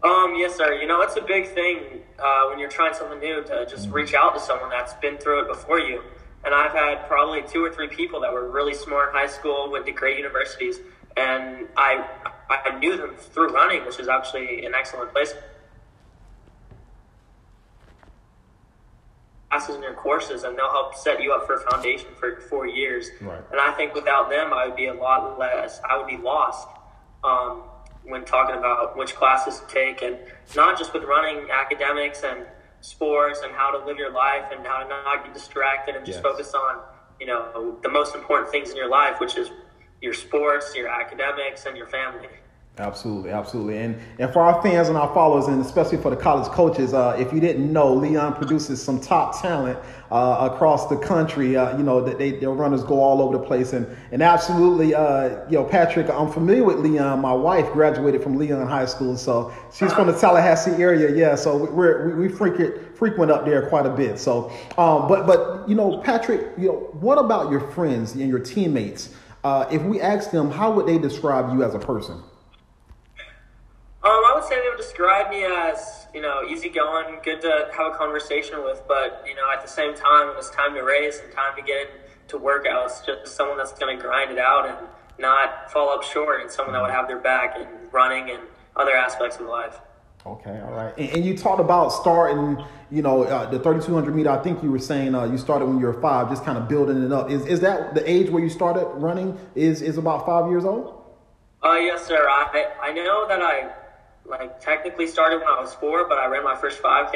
Um, 0.02 0.32
yes, 0.34 0.54
sir. 0.54 0.80
You 0.80 0.86
know, 0.86 1.02
it's 1.02 1.16
a 1.16 1.20
big 1.20 1.48
thing 1.48 2.00
uh, 2.18 2.46
when 2.48 2.58
you're 2.58 2.70
trying 2.70 2.94
something 2.94 3.18
new 3.18 3.44
to 3.44 3.66
just 3.68 3.88
mm-hmm. 3.88 3.96
reach 3.96 4.14
out 4.14 4.32
to 4.32 4.40
someone 4.40 4.70
that's 4.70 4.94
been 4.94 5.18
through 5.18 5.42
it 5.42 5.48
before 5.48 5.78
you. 5.78 6.00
And 6.46 6.54
I've 6.54 6.72
had 6.72 7.06
probably 7.06 7.42
two 7.42 7.62
or 7.62 7.70
three 7.70 7.88
people 7.88 8.18
that 8.20 8.32
were 8.32 8.48
really 8.48 8.72
smart 8.72 9.10
in 9.10 9.16
high 9.16 9.26
school, 9.26 9.70
went 9.70 9.84
to 9.84 9.92
great 9.92 10.16
universities, 10.16 10.78
and 11.16 11.68
I 11.76 12.04
I 12.50 12.78
knew 12.78 12.96
them 12.96 13.16
through 13.16 13.52
running, 13.52 13.84
which 13.84 13.98
is 13.98 14.08
actually 14.08 14.64
an 14.64 14.74
excellent 14.74 15.12
place. 15.12 15.34
Classes 19.50 19.76
in 19.76 19.82
your 19.82 19.94
courses, 19.94 20.44
and 20.44 20.56
they'll 20.56 20.70
help 20.70 20.94
set 20.94 21.22
you 21.22 21.32
up 21.32 21.46
for 21.46 21.54
a 21.54 21.70
foundation 21.70 22.08
for 22.18 22.40
four 22.42 22.66
years. 22.66 23.10
Right. 23.20 23.40
And 23.50 23.60
I 23.60 23.72
think 23.72 23.94
without 23.94 24.30
them, 24.30 24.52
I 24.52 24.66
would 24.66 24.76
be 24.76 24.86
a 24.86 24.94
lot 24.94 25.38
less. 25.38 25.80
I 25.88 25.96
would 25.96 26.06
be 26.06 26.18
lost. 26.18 26.68
Um, 27.24 27.62
when 28.04 28.24
talking 28.24 28.56
about 28.56 28.96
which 28.96 29.14
classes 29.14 29.60
to 29.60 29.66
take, 29.74 30.02
and 30.02 30.18
not 30.56 30.78
just 30.78 30.94
with 30.94 31.04
running, 31.04 31.50
academics 31.50 32.22
and 32.22 32.46
sports, 32.80 33.40
and 33.44 33.52
how 33.52 33.70
to 33.70 33.84
live 33.84 33.98
your 33.98 34.12
life, 34.12 34.44
and 34.50 34.66
how 34.66 34.78
to 34.78 34.88
not 34.88 35.24
get 35.24 35.34
distracted, 35.34 35.94
and 35.94 36.06
just 36.06 36.18
yes. 36.18 36.22
focus 36.22 36.54
on 36.54 36.80
you 37.20 37.26
know 37.26 37.78
the 37.82 37.88
most 37.88 38.14
important 38.14 38.50
things 38.50 38.70
in 38.70 38.76
your 38.76 38.88
life, 38.88 39.20
which 39.20 39.36
is 39.36 39.50
your 40.00 40.14
sports, 40.14 40.74
your 40.74 40.88
academics, 40.88 41.66
and 41.66 41.76
your 41.76 41.86
family. 41.86 42.28
Absolutely, 42.78 43.30
absolutely, 43.30 43.78
and 43.78 43.98
and 44.20 44.32
for 44.32 44.40
our 44.40 44.62
fans 44.62 44.88
and 44.88 44.96
our 44.96 45.12
followers, 45.12 45.48
and 45.48 45.60
especially 45.60 45.98
for 45.98 46.10
the 46.10 46.16
college 46.16 46.48
coaches, 46.52 46.94
uh, 46.94 47.16
if 47.18 47.32
you 47.32 47.40
didn't 47.40 47.72
know, 47.72 47.92
Leon 47.92 48.34
produces 48.34 48.80
some 48.80 49.00
top 49.00 49.40
talent 49.42 49.76
uh, 50.12 50.48
across 50.52 50.86
the 50.88 50.96
country. 50.96 51.56
Uh, 51.56 51.76
you 51.76 51.82
know 51.82 52.00
that 52.00 52.18
they 52.18 52.30
their 52.30 52.52
runners 52.52 52.84
go 52.84 53.00
all 53.00 53.20
over 53.20 53.36
the 53.36 53.42
place, 53.42 53.72
and 53.72 53.84
and 54.12 54.22
absolutely, 54.22 54.94
uh, 54.94 55.44
you 55.50 55.58
know, 55.58 55.64
Patrick, 55.64 56.08
I'm 56.08 56.30
familiar 56.30 56.62
with 56.62 56.76
Leon. 56.76 57.20
My 57.20 57.32
wife 57.32 57.68
graduated 57.72 58.22
from 58.22 58.38
Leon 58.38 58.64
High 58.68 58.86
School, 58.86 59.16
so 59.16 59.52
she's 59.72 59.92
from 59.92 60.06
the 60.06 60.16
Tallahassee 60.16 60.80
area. 60.80 61.12
Yeah, 61.16 61.34
so 61.34 61.56
we're 61.72 62.14
we, 62.14 62.28
we 62.28 62.32
frequent 62.32 62.96
frequent 62.96 63.32
up 63.32 63.44
there 63.44 63.68
quite 63.68 63.86
a 63.86 63.90
bit. 63.90 64.20
So, 64.20 64.52
um, 64.78 65.08
but 65.08 65.26
but 65.26 65.68
you 65.68 65.74
know, 65.74 65.98
Patrick, 65.98 66.46
you 66.56 66.68
know, 66.68 66.74
what 67.00 67.18
about 67.18 67.50
your 67.50 67.60
friends 67.72 68.12
and 68.12 68.28
your 68.28 68.38
teammates? 68.38 69.12
Uh, 69.48 69.66
if 69.70 69.80
we 69.80 69.98
ask 69.98 70.30
them, 70.30 70.50
how 70.50 70.70
would 70.70 70.86
they 70.86 70.98
describe 70.98 71.54
you 71.54 71.64
as 71.64 71.74
a 71.74 71.78
person? 71.78 72.16
Um, 72.16 72.22
I 74.04 74.32
would 74.34 74.44
say 74.44 74.60
they 74.60 74.68
would 74.68 74.76
describe 74.76 75.30
me 75.30 75.42
as, 75.42 76.06
you 76.12 76.20
know, 76.20 76.42
easygoing, 76.46 77.20
good 77.22 77.40
to 77.40 77.70
have 77.74 77.94
a 77.94 77.96
conversation 77.96 78.62
with, 78.62 78.82
but, 78.86 79.24
you 79.26 79.34
know, 79.34 79.50
at 79.50 79.62
the 79.62 79.68
same 79.68 79.94
time, 79.94 80.28
when 80.28 80.36
it's 80.36 80.50
time 80.50 80.74
to 80.74 80.82
race 80.82 81.22
and 81.24 81.32
time 81.32 81.56
to 81.56 81.62
get 81.62 81.88
into 82.20 82.38
workouts, 82.38 83.06
just 83.06 83.34
someone 83.34 83.56
that's 83.56 83.72
going 83.72 83.96
to 83.96 84.02
grind 84.02 84.30
it 84.30 84.38
out 84.38 84.68
and 84.68 84.86
not 85.18 85.72
fall 85.72 85.88
up 85.88 86.02
short 86.02 86.42
and 86.42 86.50
someone 86.50 86.74
that 86.74 86.82
would 86.82 86.90
have 86.90 87.08
their 87.08 87.18
back 87.18 87.56
in 87.56 87.66
running 87.90 88.28
and 88.28 88.42
other 88.76 88.92
aspects 88.92 89.38
of 89.38 89.46
life. 89.46 89.80
Okay, 90.28 90.60
all 90.60 90.72
right. 90.72 90.92
And, 90.98 91.08
and 91.10 91.24
you 91.24 91.36
talked 91.36 91.60
about 91.60 91.88
starting, 91.88 92.62
you 92.90 93.00
know, 93.00 93.22
uh, 93.22 93.48
the 93.48 93.58
3200 93.58 94.14
meter. 94.14 94.28
I 94.28 94.42
think 94.42 94.62
you 94.62 94.70
were 94.70 94.78
saying 94.78 95.14
uh, 95.14 95.24
you 95.24 95.38
started 95.38 95.64
when 95.64 95.78
you 95.78 95.86
were 95.86 96.00
five, 96.02 96.28
just 96.28 96.44
kind 96.44 96.58
of 96.58 96.68
building 96.68 97.02
it 97.02 97.12
up. 97.12 97.30
Is 97.30 97.46
is 97.46 97.60
that 97.60 97.94
the 97.94 98.08
age 98.08 98.28
where 98.28 98.42
you 98.42 98.50
started 98.50 98.84
running? 98.96 99.38
Is 99.54 99.80
is 99.80 99.96
about 99.96 100.26
five 100.26 100.50
years 100.50 100.66
old? 100.66 101.02
Uh, 101.64 101.74
yes, 101.74 102.06
sir. 102.06 102.28
I 102.28 102.66
I 102.82 102.92
know 102.92 103.26
that 103.26 103.40
I 103.40 103.72
like 104.26 104.60
technically 104.60 105.06
started 105.06 105.38
when 105.38 105.48
I 105.48 105.60
was 105.60 105.72
four, 105.74 106.06
but 106.06 106.18
I 106.18 106.26
ran 106.26 106.44
my 106.44 106.56
first 106.56 106.82
5K 106.82 107.12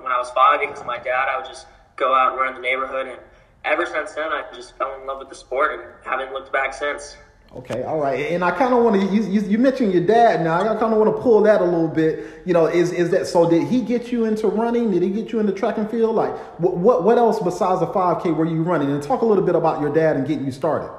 when, 0.00 0.12
I 0.12 0.18
was 0.18 0.30
five 0.30 0.60
because 0.60 0.84
my 0.86 0.98
dad. 0.98 1.28
I 1.28 1.38
would 1.38 1.46
just 1.46 1.66
go 1.96 2.14
out 2.14 2.32
and 2.32 2.40
run 2.40 2.54
the 2.54 2.60
neighborhood, 2.60 3.08
and 3.08 3.18
ever 3.64 3.86
since 3.86 4.12
then, 4.12 4.28
I 4.28 4.44
just 4.54 4.78
fell 4.78 5.00
in 5.00 5.06
love 5.06 5.18
with 5.18 5.30
the 5.30 5.34
sport 5.34 5.80
and 5.80 5.82
haven't 6.04 6.32
looked 6.32 6.52
back 6.52 6.74
since. 6.74 7.16
Okay, 7.54 7.82
all 7.82 8.00
right, 8.00 8.32
and 8.32 8.42
I 8.42 8.50
kind 8.50 8.72
of 8.72 8.82
want 8.82 8.98
to. 8.98 9.14
You, 9.14 9.42
you, 9.42 9.58
mentioned 9.58 9.92
your 9.92 10.06
dad 10.06 10.42
now. 10.42 10.58
I 10.58 10.74
kind 10.80 10.94
of 10.94 10.98
want 10.98 11.14
to 11.14 11.22
pull 11.22 11.42
that 11.42 11.60
a 11.60 11.64
little 11.64 11.86
bit. 11.86 12.40
You 12.46 12.54
know, 12.54 12.64
is 12.64 12.92
is 12.92 13.10
that 13.10 13.26
so? 13.26 13.48
Did 13.48 13.68
he 13.68 13.82
get 13.82 14.10
you 14.10 14.24
into 14.24 14.46
running? 14.46 14.90
Did 14.90 15.02
he 15.02 15.10
get 15.10 15.32
you 15.32 15.38
into 15.38 15.52
track 15.52 15.76
and 15.76 15.90
field? 15.90 16.16
Like, 16.16 16.34
what 16.58 16.78
what, 16.78 17.04
what 17.04 17.18
else 17.18 17.42
besides 17.42 17.80
the 17.80 17.88
five 17.88 18.22
K 18.22 18.30
were 18.30 18.46
you 18.46 18.62
running? 18.62 18.90
And 18.90 19.02
talk 19.02 19.20
a 19.20 19.26
little 19.26 19.44
bit 19.44 19.54
about 19.54 19.82
your 19.82 19.92
dad 19.92 20.16
and 20.16 20.26
getting 20.26 20.46
you 20.46 20.52
started. 20.52 20.90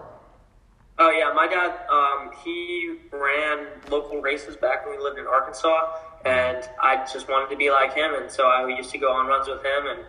Oh 1.00 1.10
yeah, 1.10 1.34
my 1.34 1.48
dad. 1.48 1.74
Um, 1.90 2.32
he 2.44 2.98
ran 3.12 3.66
local 3.90 4.22
races 4.22 4.56
back 4.56 4.86
when 4.86 4.96
we 4.96 5.04
lived 5.04 5.18
in 5.18 5.26
Arkansas, 5.26 5.98
and 6.24 6.70
I 6.80 6.98
just 7.12 7.28
wanted 7.30 7.50
to 7.50 7.58
be 7.58 7.72
like 7.72 7.96
him, 7.96 8.14
and 8.14 8.30
so 8.30 8.46
I 8.46 8.68
used 8.68 8.92
to 8.92 9.00
go 9.00 9.12
on 9.12 9.25
runs 9.25 9.48
with 9.48 9.66
him. 9.66 9.88
And 9.88 10.06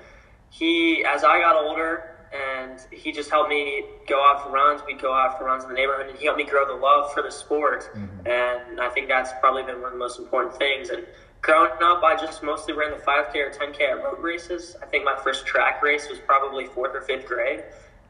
he, 0.51 1.07
as 1.07 1.25
I 1.25 1.41
got 1.41 1.57
older, 1.57 2.14
and 2.35 2.81
he 2.91 3.13
just 3.13 3.31
helped 3.31 3.49
me 3.49 3.85
go 4.09 4.21
out 4.25 4.43
for 4.43 4.51
runs. 4.51 4.83
We'd 4.87 5.01
go 5.01 5.13
out 5.13 5.39
for 5.39 5.45
runs 5.45 5.63
in 5.63 5.71
the 5.71 5.75
neighborhood, 5.75 6.09
and 6.09 6.19
he 6.19 6.25
helped 6.25 6.39
me 6.39 6.45
grow 6.45 6.67
the 6.67 6.81
love 6.81 7.13
for 7.13 7.23
the 7.23 7.31
sport. 7.31 7.91
Mm-hmm. 7.95 8.27
And 8.27 8.81
I 8.81 8.89
think 8.89 9.09
that's 9.09 9.31
probably 9.41 9.63
been 9.63 9.77
one 9.81 9.87
of 9.87 9.93
the 9.93 9.99
most 9.99 10.19
important 10.19 10.57
things. 10.57 10.91
And 10.91 11.07
growing 11.43 11.71
up, 11.83 12.03
I 12.03 12.17
just 12.17 12.43
mostly 12.43 12.75
ran 12.75 12.91
the 12.91 12.97
5K 12.97 13.37
or 13.37 13.51
10K 13.51 13.81
at 13.83 14.03
road 14.03 14.21
races. 14.21 14.77
I 14.83 14.87
think 14.87 15.05
my 15.05 15.17
first 15.23 15.47
track 15.47 15.83
race 15.83 16.09
was 16.09 16.19
probably 16.19 16.67
fourth 16.67 16.95
or 16.95 17.03
fifth 17.03 17.27
grade. 17.27 17.63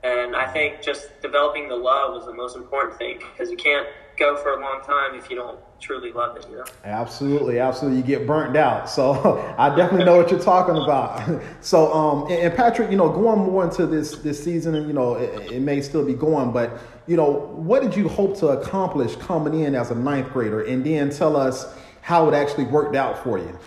And 0.02 0.36
I 0.36 0.46
think 0.46 0.82
just 0.82 1.20
developing 1.22 1.68
the 1.68 1.76
love 1.76 2.14
was 2.14 2.26
the 2.26 2.34
most 2.34 2.56
important 2.56 2.98
thing 2.98 3.18
because 3.18 3.50
you 3.50 3.56
can't 3.56 3.86
go 4.16 4.36
for 4.36 4.52
a 4.52 4.60
long 4.60 4.82
time 4.82 5.14
if 5.14 5.28
you 5.28 5.36
don't 5.36 5.58
truly 5.80 6.12
love 6.12 6.36
it, 6.36 6.46
you 6.48 6.56
know? 6.56 6.64
Absolutely, 6.84 7.58
absolutely. 7.58 8.00
You 8.00 8.04
get 8.04 8.26
burnt 8.26 8.56
out. 8.56 8.88
So 8.88 9.54
I 9.58 9.74
definitely 9.74 10.04
know 10.04 10.16
what 10.16 10.30
you're 10.30 10.40
talking 10.40 10.76
about. 10.76 11.40
so, 11.60 11.92
um, 11.92 12.22
and, 12.24 12.42
and, 12.42 12.54
Patrick, 12.54 12.90
you 12.90 12.96
know, 12.96 13.08
going 13.08 13.38
more 13.38 13.64
into 13.64 13.86
this 13.86 14.16
this 14.18 14.42
season, 14.42 14.74
and 14.74 14.86
you 14.86 14.92
know, 14.92 15.14
it, 15.14 15.52
it, 15.52 15.60
may 15.60 15.80
still 15.80 16.04
be 16.04 16.14
going, 16.14 16.52
but 16.52 16.78
you 17.06 17.16
know, 17.16 17.30
what 17.30 17.82
did 17.82 17.96
you 17.96 18.08
hope 18.08 18.36
to 18.38 18.48
accomplish 18.48 19.16
coming 19.16 19.60
in 19.60 19.74
as 19.74 19.90
a 19.90 19.94
ninth 19.94 20.32
grader, 20.32 20.62
and 20.62 20.84
then 20.84 21.10
tell 21.10 21.36
us 21.36 21.74
how 22.00 22.28
it 22.28 22.34
actually 22.34 22.64
worked 22.64 22.96
out 22.96 23.22
for 23.22 23.38
you? 23.38 23.58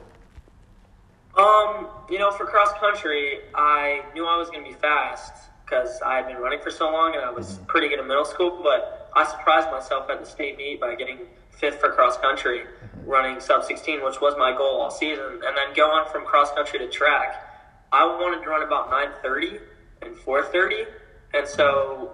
Um, 1.38 1.88
you 2.10 2.18
know, 2.18 2.32
for 2.32 2.46
cross 2.46 2.72
country, 2.80 3.40
I 3.54 4.04
knew 4.14 4.26
I 4.26 4.38
was 4.38 4.50
going 4.50 4.64
to 4.64 4.70
be 4.70 4.76
fast 4.76 5.34
because 5.66 6.02
I 6.02 6.16
had 6.16 6.28
been 6.28 6.38
running 6.38 6.60
for 6.60 6.72
so 6.72 6.92
long 6.92 7.14
and 7.16 7.24
I 7.24 7.30
was 7.30 7.54
mm-hmm. 7.54 7.66
pretty 7.66 7.90
good 7.90 8.00
in 8.00 8.08
middle 8.08 8.26
school. 8.26 8.62
But 8.64 8.97
I 9.16 9.26
surprised 9.26 9.72
myself 9.72 10.10
at 10.10 10.20
the 10.20 10.26
state 10.26 10.58
meet 10.58 10.80
by 10.80 10.96
getting 10.96 11.20
fifth 11.52 11.80
for 11.80 11.92
cross 11.92 12.18
country, 12.18 12.60
mm-hmm. 12.60 13.10
running 13.10 13.40
sub 13.40 13.64
16, 13.64 14.04
which 14.04 14.22
was 14.22 14.36
my 14.38 14.56
goal 14.56 14.82
all 14.82 14.92
season. 14.92 15.42
And 15.46 15.58
then 15.58 15.74
going 15.76 16.06
from 16.12 16.26
cross 16.26 16.52
country 16.52 16.80
to 16.80 16.88
track, 16.88 17.44
I 17.92 18.06
wanted 18.06 18.44
to 18.44 18.50
run 18.50 18.64
about 18.64 18.92
9:30 18.92 19.60
and 20.02 20.16
4:30. 20.16 20.86
And 21.34 21.48
so 21.48 22.12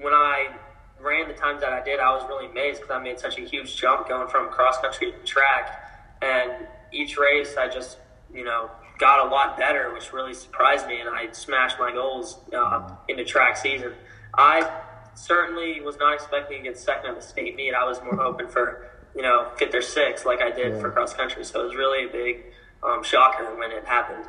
when 0.00 0.12
I 0.12 0.56
ran 1.00 1.28
the 1.28 1.34
times 1.34 1.60
that 1.60 1.72
I 1.72 1.82
did, 1.82 2.00
I 2.00 2.14
was 2.14 2.26
really 2.28 2.46
amazed 2.46 2.80
because 2.80 2.94
I 2.94 3.02
made 3.02 3.18
such 3.20 3.38
a 3.38 3.42
huge 3.42 3.76
jump 3.76 4.08
going 4.08 4.28
from 4.28 4.48
cross 4.48 4.78
country 4.78 5.12
to 5.12 5.18
track. 5.24 5.82
And 6.22 6.66
each 6.92 7.18
race, 7.18 7.56
I 7.56 7.68
just 7.68 7.98
you 8.32 8.44
know 8.44 8.70
got 8.98 9.26
a 9.26 9.28
lot 9.28 9.58
better, 9.58 9.92
which 9.92 10.12
really 10.12 10.34
surprised 10.34 10.86
me, 10.86 11.00
and 11.00 11.08
I 11.08 11.30
smashed 11.32 11.78
my 11.78 11.92
goals 11.92 12.38
uh, 12.56 12.90
in 13.08 13.16
the 13.16 13.24
track 13.24 13.56
season. 13.56 13.92
I 14.34 14.68
certainly 15.16 15.80
was 15.80 15.96
not 15.98 16.14
expecting 16.14 16.62
to 16.62 16.70
get 16.70 16.78
second 16.78 17.10
at 17.10 17.16
the 17.16 17.26
state 17.26 17.56
meet. 17.56 17.74
I 17.74 17.84
was 17.84 18.00
more 18.02 18.16
hoping 18.16 18.48
for 18.48 18.90
you 19.14 19.22
know, 19.22 19.50
fifth 19.56 19.74
or 19.74 19.80
sixth 19.80 20.26
like 20.26 20.42
I 20.42 20.50
did 20.50 20.74
Yeah. 20.74 20.80
for 20.80 20.90
cross 20.90 21.14
country. 21.14 21.42
So 21.44 21.62
it 21.62 21.64
was 21.64 21.74
really 21.74 22.06
a 22.06 22.12
big 22.12 22.44
um, 22.82 23.02
shocker 23.02 23.44
when 23.56 23.72
it 23.72 23.84
happened. 23.86 24.26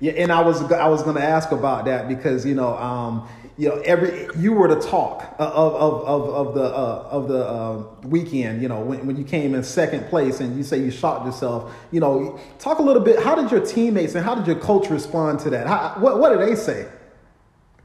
Yeah, 0.00 0.12
and 0.12 0.30
I 0.32 0.42
was 0.42 0.60
I 0.72 0.88
was 0.88 1.02
going 1.02 1.16
to 1.16 1.22
ask 1.22 1.50
about 1.52 1.84
that 1.86 2.08
because 2.08 2.44
you 2.44 2.54
know 2.54 2.76
um, 2.76 3.26
you 3.56 3.68
know 3.68 3.76
every 3.84 4.28
you 4.36 4.52
were 4.52 4.68
the 4.68 4.80
talk 4.80 5.34
of 5.38 5.74
of 5.74 6.02
of, 6.04 6.48
of 6.48 6.54
the 6.54 6.64
uh, 6.64 7.08
of 7.10 7.28
the 7.28 7.46
uh, 7.46 7.84
weekend. 8.02 8.60
You 8.60 8.68
know 8.68 8.80
when, 8.80 9.06
when 9.06 9.16
you 9.16 9.24
came 9.24 9.54
in 9.54 9.62
second 9.62 10.08
place 10.08 10.40
and 10.40 10.56
you 10.56 10.64
say 10.64 10.78
you 10.78 10.90
shocked 10.90 11.24
yourself. 11.24 11.72
You 11.92 12.00
know, 12.00 12.38
talk 12.58 12.80
a 12.80 12.82
little 12.82 13.02
bit. 13.02 13.18
How 13.22 13.34
did 13.34 13.50
your 13.50 13.64
teammates 13.64 14.14
and 14.14 14.24
how 14.24 14.34
did 14.34 14.46
your 14.46 14.56
coach 14.56 14.90
respond 14.90 15.38
to 15.40 15.50
that? 15.50 15.66
How, 15.68 15.94
what 16.00 16.18
what 16.18 16.36
did 16.36 16.46
they 16.48 16.56
say? 16.56 16.86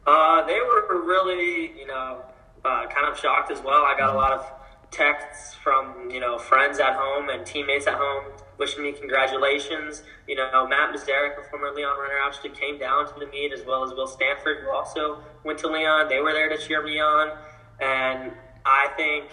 Uh, 0.08 0.46
they 0.46 0.60
were 0.60 0.77
really, 1.06 1.78
you 1.78 1.88
know, 1.88 2.22
uh, 2.66 2.88
kind 2.88 3.08
of 3.12 3.18
shocked 3.18 3.52
as 3.52 3.62
well. 3.62 3.84
I 3.84 3.96
got 3.98 4.14
a 4.14 4.18
lot 4.18 4.34
of 4.34 4.52
texts 4.92 5.56
from, 5.56 6.10
you 6.10 6.20
know, 6.20 6.38
friends 6.38 6.80
at 6.80 6.94
home 6.94 7.30
and 7.30 7.46
teammates 7.46 7.88
at 7.88 7.96
home 7.96 8.32
wishing 8.58 8.84
me 8.84 8.92
congratulations. 8.92 10.04
You 10.28 10.36
know, 10.36 10.68
Matt 10.68 10.94
Mazarek, 10.94 11.40
a 11.40 11.50
former 11.50 11.72
Leon 11.72 11.98
runner, 12.00 12.20
actually 12.26 12.52
came 12.52 12.80
down 12.80 13.08
to 13.08 13.20
the 13.20 13.28
meet 13.28 13.54
as 13.54 13.66
well 13.66 13.84
as 13.84 13.92
Will 13.92 14.08
Stanford, 14.08 14.64
who 14.64 14.72
also 14.72 15.22
went 15.44 15.60
to 15.60 15.68
Leon. 15.68 16.10
They 16.10 16.20
were 16.20 16.34
there 16.34 16.50
to 16.50 16.58
cheer 16.58 16.84
me 16.84 17.00
on. 17.00 17.38
And 17.80 18.32
I 18.66 18.90
think 18.98 19.26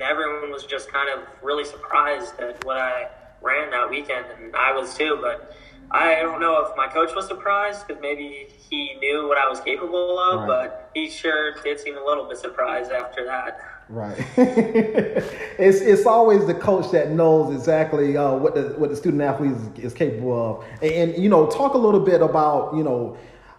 everyone 0.00 0.50
was 0.50 0.64
just 0.64 0.90
kind 0.90 1.08
of 1.08 1.26
really 1.42 1.64
surprised 1.64 2.38
at 2.40 2.64
what 2.64 2.78
I 2.78 3.08
ran 3.40 3.70
that 3.70 3.88
weekend, 3.90 4.26
and 4.38 4.54
I 4.56 4.72
was 4.72 4.96
too. 4.96 5.18
But 5.20 5.54
I 5.92 6.16
don't 6.22 6.40
know 6.40 6.64
if 6.64 6.76
my 6.76 6.88
coach 6.88 7.14
was 7.14 7.26
surprised 7.26 7.86
because 7.86 8.00
maybe 8.00 8.48
he 8.70 8.94
knew 9.00 9.28
what 9.28 9.36
I 9.38 9.48
was 9.48 9.60
capable 9.60 10.18
of, 10.18 10.40
Right. 10.40 10.46
but 10.68 10.90
he 10.94 11.10
sure 11.10 11.52
did 11.62 11.78
seem 11.80 11.96
a 11.98 12.04
little 12.04 12.24
bit 12.24 12.38
surprised 12.38 12.90
after 12.90 13.24
that. 13.26 13.60
Right. 13.88 14.16
it's 14.38 15.80
it's 15.82 16.06
always 16.06 16.46
the 16.46 16.54
coach 16.54 16.90
that 16.92 17.10
knows 17.10 17.54
exactly 17.54 18.16
uh, 18.16 18.32
what 18.34 18.54
the 18.54 18.74
what 18.78 18.88
the 18.88 18.96
student 18.96 19.22
athlete 19.22 19.52
is, 19.52 19.84
is 19.84 19.94
capable 19.94 20.32
of. 20.32 20.64
And, 20.80 21.10
and 21.12 21.22
you 21.22 21.28
know, 21.28 21.46
talk 21.46 21.74
a 21.74 21.78
little 21.78 22.00
bit 22.00 22.22
about 22.22 22.74
you 22.74 22.84
know 22.84 23.18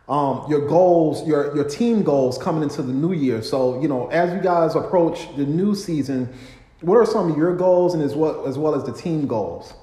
um, 0.09 0.45
your 0.49 0.67
goals, 0.67 1.27
your 1.27 1.55
your 1.55 1.65
team 1.69 2.01
goals 2.01 2.37
coming 2.39 2.63
into 2.63 2.81
the 2.81 2.93
new 2.93 3.13
year. 3.13 3.43
So 3.43 3.79
you 3.79 3.87
know, 3.87 4.07
as 4.07 4.33
you 4.33 4.41
guys 4.41 4.75
approach 4.75 5.27
the 5.35 5.45
new 5.45 5.75
season, 5.75 6.33
what 6.81 6.95
are 6.95 7.05
some 7.05 7.31
of 7.31 7.37
your 7.37 7.55
goals 7.55 7.93
and 7.93 8.01
as 8.01 8.15
well 8.15 8.47
as 8.47 8.57
well 8.57 8.73
as 8.73 8.83
the 8.85 8.93
team 8.93 9.27
goals? 9.27 9.73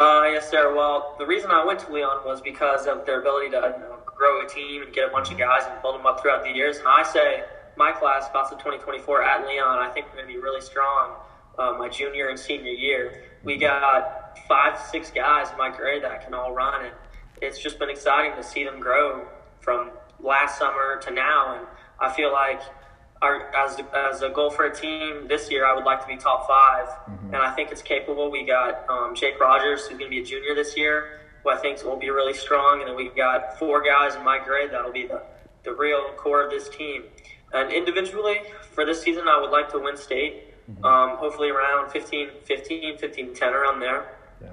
Uh, 0.00 0.24
yes, 0.32 0.50
sir. 0.50 0.74
Well, 0.74 1.14
the 1.18 1.26
reason 1.26 1.50
I 1.50 1.62
went 1.62 1.78
to 1.80 1.92
Leon 1.92 2.24
was 2.24 2.40
because 2.40 2.86
of 2.86 3.04
their 3.04 3.20
ability 3.20 3.50
to 3.50 3.56
you 3.56 3.84
know, 3.84 3.98
grow 4.06 4.40
a 4.42 4.48
team 4.48 4.80
and 4.80 4.94
get 4.94 5.06
a 5.06 5.12
bunch 5.12 5.30
of 5.30 5.36
guys 5.36 5.64
and 5.70 5.80
build 5.82 5.94
them 5.94 6.06
up 6.06 6.22
throughout 6.22 6.42
the 6.42 6.48
years. 6.48 6.78
And 6.78 6.88
I 6.88 7.02
say 7.02 7.44
my 7.76 7.92
class, 7.92 8.26
class 8.30 8.50
of 8.50 8.56
2024 8.56 9.22
at 9.22 9.46
Leon, 9.46 9.78
I 9.78 9.90
think 9.90 10.06
we're 10.06 10.22
going 10.22 10.28
to 10.28 10.32
be 10.32 10.40
really 10.40 10.62
strong 10.62 11.16
uh, 11.58 11.74
my 11.78 11.90
junior 11.90 12.30
and 12.30 12.38
senior 12.38 12.72
year. 12.72 13.24
We 13.44 13.58
got 13.58 14.38
five, 14.48 14.80
six 14.90 15.10
guys 15.10 15.50
in 15.50 15.58
my 15.58 15.68
grade 15.68 16.02
that 16.02 16.24
can 16.24 16.32
all 16.32 16.54
run, 16.54 16.86
and 16.86 16.94
it's 17.42 17.58
just 17.58 17.78
been 17.78 17.90
exciting 17.90 18.34
to 18.36 18.42
see 18.42 18.64
them 18.64 18.80
grow 18.80 19.26
from 19.60 19.90
last 20.18 20.58
summer 20.58 20.98
to 21.02 21.10
now. 21.10 21.58
And 21.58 21.66
I 22.00 22.10
feel 22.10 22.32
like 22.32 22.62
our, 23.22 23.54
as, 23.54 23.78
as 23.94 24.22
a 24.22 24.30
goal 24.30 24.50
for 24.50 24.64
a 24.64 24.74
team 24.74 25.28
this 25.28 25.50
year, 25.50 25.66
I 25.66 25.74
would 25.74 25.84
like 25.84 26.00
to 26.00 26.06
be 26.06 26.16
top 26.16 26.48
5 26.48 27.10
and 27.32 27.36
I 27.36 27.52
think 27.52 27.70
it's 27.70 27.82
capable. 27.82 28.30
We 28.30 28.44
got 28.44 28.88
um, 28.88 29.14
Jake 29.14 29.38
Rogers, 29.38 29.86
who's 29.86 29.98
going 29.98 30.10
to 30.10 30.16
be 30.16 30.20
a 30.20 30.24
junior 30.24 30.54
this 30.54 30.76
year, 30.76 31.20
who 31.42 31.50
I 31.50 31.56
think 31.56 31.82
will 31.84 31.96
be 31.96 32.10
really 32.10 32.34
strong, 32.34 32.80
and 32.80 32.88
then 32.88 32.96
we've 32.96 33.14
got 33.14 33.58
four 33.58 33.82
guys 33.82 34.14
in 34.14 34.24
my 34.24 34.38
grade 34.42 34.70
that'll 34.72 34.92
be 34.92 35.06
the, 35.06 35.22
the 35.64 35.72
real 35.72 36.12
core 36.16 36.42
of 36.42 36.50
this 36.50 36.68
team. 36.68 37.04
And 37.52 37.72
individually, 37.72 38.40
for 38.72 38.84
this 38.84 39.02
season, 39.02 39.28
I 39.28 39.40
would 39.40 39.50
like 39.50 39.70
to 39.72 39.78
win 39.78 39.96
state, 39.96 40.44
um, 40.84 41.16
hopefully 41.16 41.50
around 41.50 41.90
15, 41.90 42.28
15, 42.44 42.98
15, 42.98 43.34
10, 43.34 43.52
around 43.52 43.80
there. 43.80 44.18
Yeah. 44.40 44.48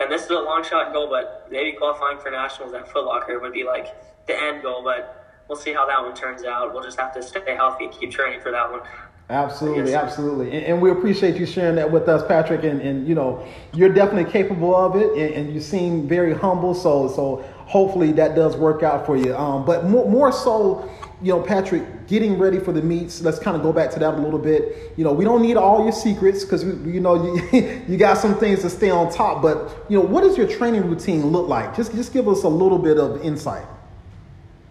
And 0.00 0.10
this 0.10 0.24
is 0.24 0.30
a 0.30 0.34
long 0.34 0.64
shot 0.64 0.92
goal, 0.92 1.08
but 1.08 1.48
maybe 1.50 1.72
qualifying 1.72 2.18
for 2.18 2.30
nationals 2.30 2.74
at 2.74 2.90
Foot 2.90 3.04
Locker 3.04 3.38
would 3.38 3.52
be 3.52 3.64
like 3.64 3.86
the 4.26 4.40
end 4.40 4.62
goal. 4.62 4.82
But 4.82 5.19
we'll 5.50 5.58
see 5.58 5.72
how 5.72 5.84
that 5.84 6.00
one 6.00 6.14
turns 6.14 6.44
out. 6.44 6.72
We'll 6.72 6.84
just 6.84 6.98
have 6.98 7.12
to 7.14 7.22
stay 7.22 7.56
healthy 7.56 7.88
keep 7.88 8.12
training 8.12 8.40
for 8.40 8.52
that 8.52 8.70
one. 8.70 8.80
Absolutely, 9.28 9.94
absolutely, 9.94 10.50
and, 10.52 10.64
and 10.64 10.82
we 10.82 10.90
appreciate 10.90 11.36
you 11.36 11.46
sharing 11.46 11.76
that 11.76 11.90
with 11.90 12.08
us, 12.08 12.26
Patrick. 12.26 12.64
And, 12.64 12.80
and 12.80 13.06
you 13.06 13.14
know, 13.14 13.46
you're 13.72 13.92
definitely 13.92 14.30
capable 14.30 14.74
of 14.74 14.96
it, 14.96 15.12
and, 15.12 15.34
and 15.34 15.54
you 15.54 15.60
seem 15.60 16.08
very 16.08 16.34
humble. 16.34 16.74
So, 16.74 17.08
so 17.08 17.44
hopefully 17.66 18.10
that 18.12 18.34
does 18.34 18.56
work 18.56 18.82
out 18.82 19.06
for 19.06 19.16
you. 19.16 19.36
Um, 19.36 19.64
but 19.64 19.84
more, 19.84 20.08
more 20.08 20.32
so, 20.32 20.90
you 21.22 21.32
know, 21.32 21.40
Patrick, 21.40 22.08
getting 22.08 22.38
ready 22.38 22.58
for 22.58 22.72
the 22.72 22.82
meets. 22.82 23.20
Let's 23.20 23.38
kind 23.38 23.56
of 23.56 23.62
go 23.62 23.72
back 23.72 23.92
to 23.92 24.00
that 24.00 24.14
a 24.14 24.16
little 24.16 24.38
bit. 24.38 24.92
You 24.96 25.04
know, 25.04 25.12
we 25.12 25.24
don't 25.24 25.42
need 25.42 25.56
all 25.56 25.84
your 25.84 25.92
secrets 25.92 26.42
because 26.42 26.64
you 26.64 27.00
know 27.00 27.36
you 27.52 27.82
you 27.88 27.96
got 27.96 28.18
some 28.18 28.36
things 28.36 28.62
to 28.62 28.70
stay 28.70 28.90
on 28.90 29.12
top. 29.12 29.42
But 29.42 29.86
you 29.88 29.96
know, 29.96 30.04
what 30.04 30.22
does 30.22 30.36
your 30.36 30.48
training 30.48 30.88
routine 30.90 31.26
look 31.26 31.48
like? 31.48 31.76
Just 31.76 31.94
just 31.94 32.12
give 32.12 32.26
us 32.26 32.42
a 32.42 32.48
little 32.48 32.78
bit 32.78 32.98
of 32.98 33.22
insight. 33.22 33.66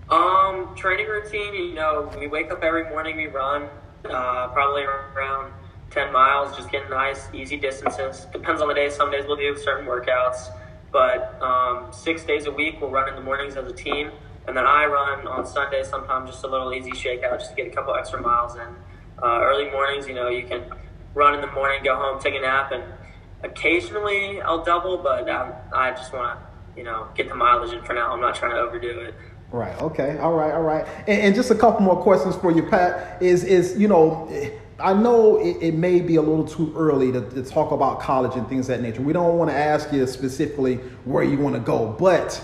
Um, 0.10 0.74
training 0.76 1.06
routine, 1.06 1.54
you 1.54 1.74
know, 1.76 2.12
we 2.20 2.26
wake 2.28 2.52
up 2.52 2.64
every 2.64 2.90
morning, 2.90 3.16
we 3.16 3.28
run, 3.28 3.70
uh, 4.06 4.48
probably 4.48 4.82
around 4.82 5.54
10 5.92 6.12
miles, 6.12 6.56
just 6.58 6.72
getting 6.72 6.90
nice, 6.90 7.28
easy 7.32 7.58
distances. 7.58 8.26
Depends 8.34 8.60
on 8.60 8.68
the 8.70 8.74
day. 8.74 8.90
Some 8.90 9.12
days 9.12 9.26
we'll 9.28 9.38
do 9.38 9.56
certain 9.56 9.86
workouts, 9.86 10.50
but 10.92 11.40
um, 11.44 11.94
six 11.94 12.24
days 12.24 12.48
a 12.48 12.52
week 12.52 12.82
we'll 12.82 12.90
run 12.90 13.08
in 13.08 13.14
the 13.14 13.22
mornings 13.22 13.56
as 13.56 13.72
a 13.72 13.74
team. 13.74 14.10
And 14.48 14.58
then 14.58 14.66
I 14.66 14.86
run 14.86 15.28
on 15.28 15.46
Sundays, 15.46 15.88
sometimes 15.90 16.32
just 16.32 16.44
a 16.44 16.48
little 16.48 16.74
easy 16.74 16.92
shakeout 16.92 17.38
just 17.38 17.52
to 17.52 17.56
get 17.56 17.68
a 17.68 17.76
couple 17.76 17.94
extra 17.94 18.20
miles 18.20 18.56
in. 18.56 18.76
Uh, 19.22 19.42
early 19.44 19.70
mornings, 19.70 20.08
you 20.08 20.16
know, 20.16 20.28
you 20.28 20.48
can 20.48 20.64
run 21.14 21.36
in 21.36 21.42
the 21.42 21.52
morning, 21.52 21.84
go 21.84 21.96
home, 21.96 22.20
take 22.20 22.34
a 22.34 22.40
nap, 22.40 22.72
and 22.72 22.84
occasionally 23.44 24.42
I'll 24.42 24.64
double, 24.64 24.98
but 24.98 25.30
um, 25.30 25.54
I 25.72 25.92
just 25.92 26.12
want 26.12 26.40
to, 26.40 26.46
you 26.76 26.84
know, 26.84 27.10
get 27.14 27.30
the 27.30 27.36
mileage 27.36 27.74
in 27.74 27.84
for 27.84 27.94
now. 27.94 28.12
I'm 28.12 28.22
not 28.22 28.34
trying 28.34 28.54
to 28.54 28.58
overdo 28.58 29.02
it. 29.02 29.14
Right. 29.52 29.80
Okay. 29.82 30.18
All 30.20 30.34
right. 30.34 30.54
All 30.54 30.62
right. 30.62 30.86
And, 31.08 31.22
and 31.22 31.36
just 31.36 31.50
a 31.50 31.56
couple 31.56 31.82
more 31.82 32.02
questions 32.02 32.36
for 32.36 32.52
you, 32.52 32.64
Pat. 32.64 33.22
Is 33.22 33.44
is 33.44 33.78
you 33.80 33.88
know, 33.88 34.30
I 34.80 34.94
know 34.94 35.40
it, 35.40 35.58
it 35.62 35.74
may 35.74 36.02
be 36.02 36.18
a 36.18 36.22
little 36.22 36.48
too 36.48 36.72
early 36.76 37.12
to, 37.12 37.28
to 37.32 37.44
talk 37.44 37.72
about 37.72 38.00
college 38.00 38.36
and 38.36 38.48
things 38.48 38.70
of 38.70 38.78
that 38.78 38.84
nature. 38.84 39.02
We 39.02 39.12
don't 39.12 39.38
want 39.38 39.50
to 39.50 39.58
ask 39.58 39.92
you 39.92 40.06
specifically 40.06 40.76
where 41.06 41.24
you 41.24 41.40
want 41.40 41.56
to 41.56 41.62
go, 41.62 41.96
but 42.00 42.40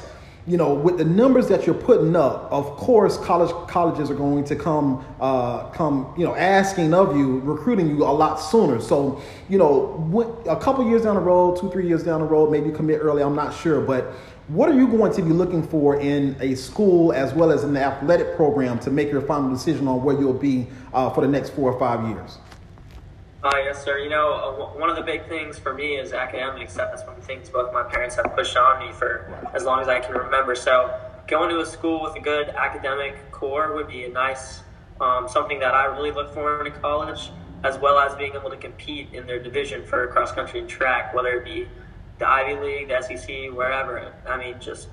you 0.48 0.58
know, 0.58 0.76
with 0.76 1.00
the 1.00 1.06
numbers 1.06 1.48
that 1.48 1.66
you're 1.66 1.74
putting 1.74 2.16
up, 2.16 2.52
of 2.52 2.66
course, 2.78 3.18
college 3.18 3.50
colleges 3.68 4.12
are 4.12 4.16
going 4.16 4.44
to 4.44 4.56
come 4.56 5.04
uh, 5.20 5.70
come 5.70 6.14
you 6.18 6.26
know 6.26 6.36
asking 6.36 6.94
of 6.94 7.16
you, 7.16 7.40
recruiting 7.40 7.90
you 7.90 8.04
a 8.04 8.14
lot 8.14 8.38
sooner. 8.38 8.80
So 8.80 9.22
you 9.48 9.58
know, 9.58 10.06
what, 10.10 10.28
a 10.48 10.56
couple 10.56 10.88
years 10.88 11.04
down 11.04 11.16
the 11.16 11.22
road, 11.22 11.60
two 11.60 11.70
three 11.72 11.88
years 11.88 12.04
down 12.04 12.22
the 12.22 12.28
road, 12.28 12.52
maybe 12.52 12.72
commit 12.72 13.00
early. 13.02 13.24
I'm 13.24 13.36
not 13.36 13.56
sure, 13.56 13.82
but 13.82 14.14
what 14.48 14.70
are 14.70 14.76
you 14.76 14.88
going 14.88 15.12
to 15.14 15.22
be 15.24 15.32
looking 15.32 15.68
for 15.68 16.00
in 16.00 16.36
a 16.40 16.54
school 16.56 17.12
as 17.14 17.34
well 17.34 17.52
as 17.52 17.64
in 17.64 17.74
the 17.74 17.84
athletic 17.84 18.36
program 18.36 18.78
to 18.80 18.92
make 18.92 19.12
your 19.12 19.22
final 19.22 19.50
decision 19.50 19.88
on 19.88 20.04
where 20.04 20.20
you'll 20.20 20.34
be 20.34 20.68
uh, 20.94 21.10
for 21.10 21.22
the 21.22 21.28
next 21.28 21.52
four 21.52 21.72
or 21.72 21.80
five 21.80 22.08
years? 22.08 22.38
Uh, 23.44 23.52
yes, 23.58 23.84
sir. 23.84 24.00
You 24.00 24.10
know, 24.10 24.34
uh, 24.34 24.52
w- 24.58 24.80
one 24.80 24.90
of 24.90 24.96
the 24.96 25.02
big 25.02 25.28
things 25.28 25.58
for 25.58 25.74
me 25.74 25.98
is 25.98 26.14
academics. 26.14 26.74
That's 26.74 27.04
one 27.04 27.16
of 27.16 27.22
the 27.22 27.28
things 27.28 27.50
both 27.50 27.74
my 27.74 27.84
parents 27.84 28.16
have 28.16 28.36
pushed 28.36 28.58
on 28.58 28.86
me 28.86 28.92
for 28.94 29.32
as 29.54 29.64
long 29.64 29.82
as 29.82 29.88
I 29.88 30.00
can 30.00 30.16
remember. 30.16 30.56
So, 30.56 31.00
going 31.28 31.50
to 31.50 31.60
a 31.60 31.66
school 31.66 32.04
with 32.04 32.16
a 32.16 32.20
good 32.20 32.50
academic 32.50 33.32
core 33.32 33.74
would 33.74 33.88
be 33.88 34.06
a 34.06 34.10
nice 34.10 34.62
um, 35.02 35.28
something 35.28 35.60
that 35.60 35.74
I 35.74 35.86
really 35.86 36.12
look 36.12 36.34
for 36.34 36.62
in 36.66 36.72
a 36.72 36.76
college, 36.76 37.32
as 37.64 37.78
well 37.78 38.00
as 38.00 38.16
being 38.16 38.34
able 38.34 38.50
to 38.50 38.58
compete 38.58 39.10
in 39.14 39.28
their 39.28 39.42
division 39.42 39.84
for 39.84 40.08
cross 40.08 40.32
country 40.32 40.60
and 40.60 40.70
track, 40.70 41.14
whether 41.14 41.30
it 41.30 41.46
be 41.46 41.68
the 42.20 42.28
Ivy 42.28 42.60
League, 42.62 42.88
the 42.88 43.02
SEC, 43.02 43.52
wherever. 43.52 44.14
I 44.28 44.38
mean, 44.38 44.56
just 44.60 44.88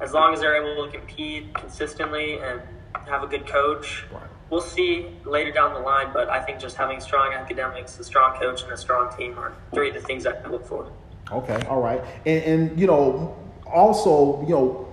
as 0.00 0.12
long 0.12 0.32
as 0.32 0.40
they're 0.40 0.56
able 0.56 0.86
to 0.86 0.90
compete 0.90 1.52
consistently 1.54 2.38
and 2.38 2.60
have 3.06 3.22
a 3.22 3.26
good 3.26 3.46
coach. 3.46 4.04
Right. 4.12 4.22
We'll 4.48 4.60
see 4.60 5.06
later 5.24 5.52
down 5.52 5.74
the 5.74 5.80
line, 5.80 6.10
but 6.12 6.28
I 6.28 6.42
think 6.42 6.58
just 6.58 6.76
having 6.76 7.00
strong 7.00 7.32
academics, 7.32 7.98
a 8.00 8.04
strong 8.04 8.36
coach, 8.38 8.62
and 8.62 8.72
a 8.72 8.76
strong 8.76 9.16
team 9.16 9.38
are 9.38 9.52
three 9.72 9.88
of 9.88 9.94
the 9.94 10.00
things 10.00 10.26
I 10.26 10.44
look 10.48 10.66
for. 10.66 10.90
Okay, 11.30 11.62
all 11.68 11.80
right, 11.80 12.02
and, 12.26 12.42
and 12.42 12.80
you 12.80 12.88
know, 12.88 13.36
also, 13.64 14.42
you 14.42 14.48
know, 14.48 14.89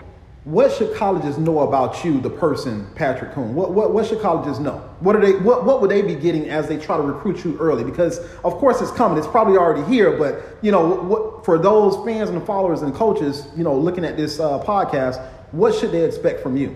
what 0.47 0.71
should 0.71 0.95
colleges 0.95 1.37
know 1.37 1.59
about 1.59 2.05
you, 2.05 2.21
the 2.21 2.29
person, 2.29 2.87
Patrick 2.95 3.33
Coon? 3.33 3.53
What, 3.53 3.73
what 3.73 3.93
what 3.93 4.05
should 4.05 4.21
colleges 4.21 4.59
know? 4.59 4.77
What 5.01 5.13
are 5.13 5.19
they? 5.19 5.33
What 5.33 5.65
what 5.65 5.81
would 5.81 5.91
they 5.91 6.01
be 6.01 6.15
getting 6.15 6.49
as 6.49 6.69
they 6.69 6.77
try 6.77 6.95
to 6.95 7.03
recruit 7.03 7.43
you 7.43 7.57
early? 7.59 7.83
Because 7.83 8.19
of 8.45 8.53
course 8.53 8.79
it's 8.79 8.91
coming. 8.91 9.17
It's 9.17 9.27
probably 9.27 9.57
already 9.57 9.83
here, 9.93 10.17
but 10.17 10.41
you 10.61 10.71
know, 10.71 10.87
what 10.87 11.43
for 11.43 11.57
those 11.57 11.97
fans 12.05 12.29
and 12.29 12.41
followers 12.45 12.81
and 12.81 12.93
coaches, 12.93 13.45
you 13.57 13.65
know, 13.65 13.77
looking 13.77 14.05
at 14.05 14.15
this 14.15 14.39
uh, 14.39 14.63
podcast, 14.63 15.21
what 15.51 15.75
should 15.75 15.91
they 15.91 16.05
expect 16.05 16.39
from 16.39 16.55
you? 16.55 16.69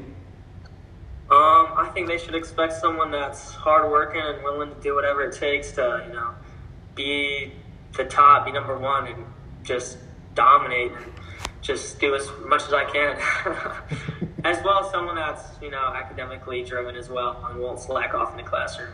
Um, 1.30 1.72
I 1.78 1.90
think 1.94 2.10
they 2.10 2.18
should 2.18 2.36
expect 2.36 2.74
someone 2.74 3.10
that's 3.10 3.54
hardworking 3.54 4.22
and 4.22 4.44
willing 4.44 4.76
to 4.76 4.82
do 4.82 4.96
whatever 4.96 5.24
it 5.24 5.34
takes 5.34 5.72
to, 5.74 6.04
you 6.08 6.14
know, 6.14 6.34
be 6.94 7.54
the 7.96 8.04
top, 8.04 8.48
be 8.48 8.52
number 8.52 8.78
one, 8.78 9.08
and 9.08 9.26
just 9.64 9.98
dominate 10.36 10.92
and 10.92 11.21
just 11.62 12.00
do 12.00 12.16
as 12.16 12.30
much 12.46 12.64
as 12.64 12.74
I 12.74 12.86
can. 12.86 13.18
as 14.44 14.64
well 14.64 14.84
as 14.84 14.92
someone 14.92 15.16
that's, 15.16 15.44
you 15.62 15.70
know, 15.70 15.94
academically 15.96 16.64
driven 16.64 16.96
as 16.96 17.10
well 17.10 17.46
and 17.50 17.60
won't 17.60 17.80
slack 17.80 18.14
off 18.14 18.32
in 18.32 18.38
the 18.38 18.44
classroom. 18.44 18.90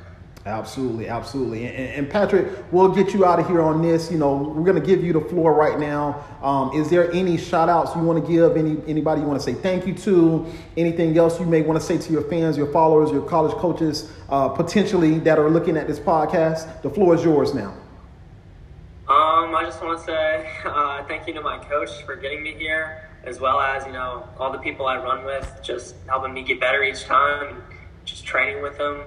Absolutely, 0.46 1.10
absolutely. 1.10 1.66
And, 1.66 1.76
and, 1.76 2.10
Patrick, 2.10 2.48
we'll 2.72 2.94
get 2.94 3.14
you 3.14 3.26
out 3.26 3.38
of 3.38 3.48
here 3.48 3.62
on 3.62 3.82
this. 3.82 4.10
You 4.10 4.18
know, 4.18 4.38
we're 4.38 4.64
going 4.64 4.80
to 4.80 4.86
give 4.86 5.04
you 5.04 5.12
the 5.12 5.20
floor 5.20 5.54
right 5.54 5.78
now. 5.78 6.24
Um, 6.42 6.72
is 6.74 6.90
there 6.90 7.12
any 7.12 7.38
shout 7.38 7.68
outs 7.68 7.94
you 7.96 8.02
want 8.02 8.26
to 8.26 8.32
give? 8.32 8.56
Any 8.56 8.78
anybody 8.88 9.22
you 9.22 9.28
want 9.28 9.42
to 9.42 9.44
say 9.44 9.54
thank 9.54 9.86
you 9.86 9.94
to? 9.96 10.46
Anything 10.78 11.18
else 11.18 11.38
you 11.38 11.46
may 11.46 11.62
want 11.62 11.78
to 11.82 11.86
say 11.86 11.98
to 11.98 12.14
your 12.14 12.22
fans, 12.24 12.56
your 12.56 12.72
followers, 12.72 13.12
your 13.12 13.24
college 13.24 13.54
coaches, 13.58 14.10
uh, 14.30 14.48
potentially 14.48 15.20
that 15.20 15.38
are 15.38 15.50
looking 15.50 15.76
at 15.76 15.86
this 15.86 16.00
podcast? 16.00 16.82
The 16.82 16.90
floor 16.90 17.16
is 17.16 17.26
yours 17.26 17.54
now. 17.54 17.76
I 19.68 19.70
just 19.70 19.84
want 19.84 20.00
to 20.00 20.06
say 20.06 20.50
uh, 20.64 21.04
thank 21.10 21.28
you 21.28 21.34
to 21.34 21.42
my 21.42 21.58
coach 21.58 22.02
for 22.06 22.16
getting 22.16 22.42
me 22.42 22.54
here, 22.54 23.10
as 23.26 23.42
well 23.42 23.60
as 23.60 23.86
you 23.86 23.92
know 23.92 24.26
all 24.40 24.50
the 24.50 24.60
people 24.60 24.86
I 24.86 24.96
run 24.96 25.26
with, 25.26 25.60
just 25.62 25.96
helping 26.08 26.34
me 26.34 26.42
get 26.42 26.62
better 26.62 26.84
each 26.84 27.04
time, 27.04 27.62
just 28.06 28.24
training 28.24 28.64
with 28.64 28.78
them. 28.78 29.02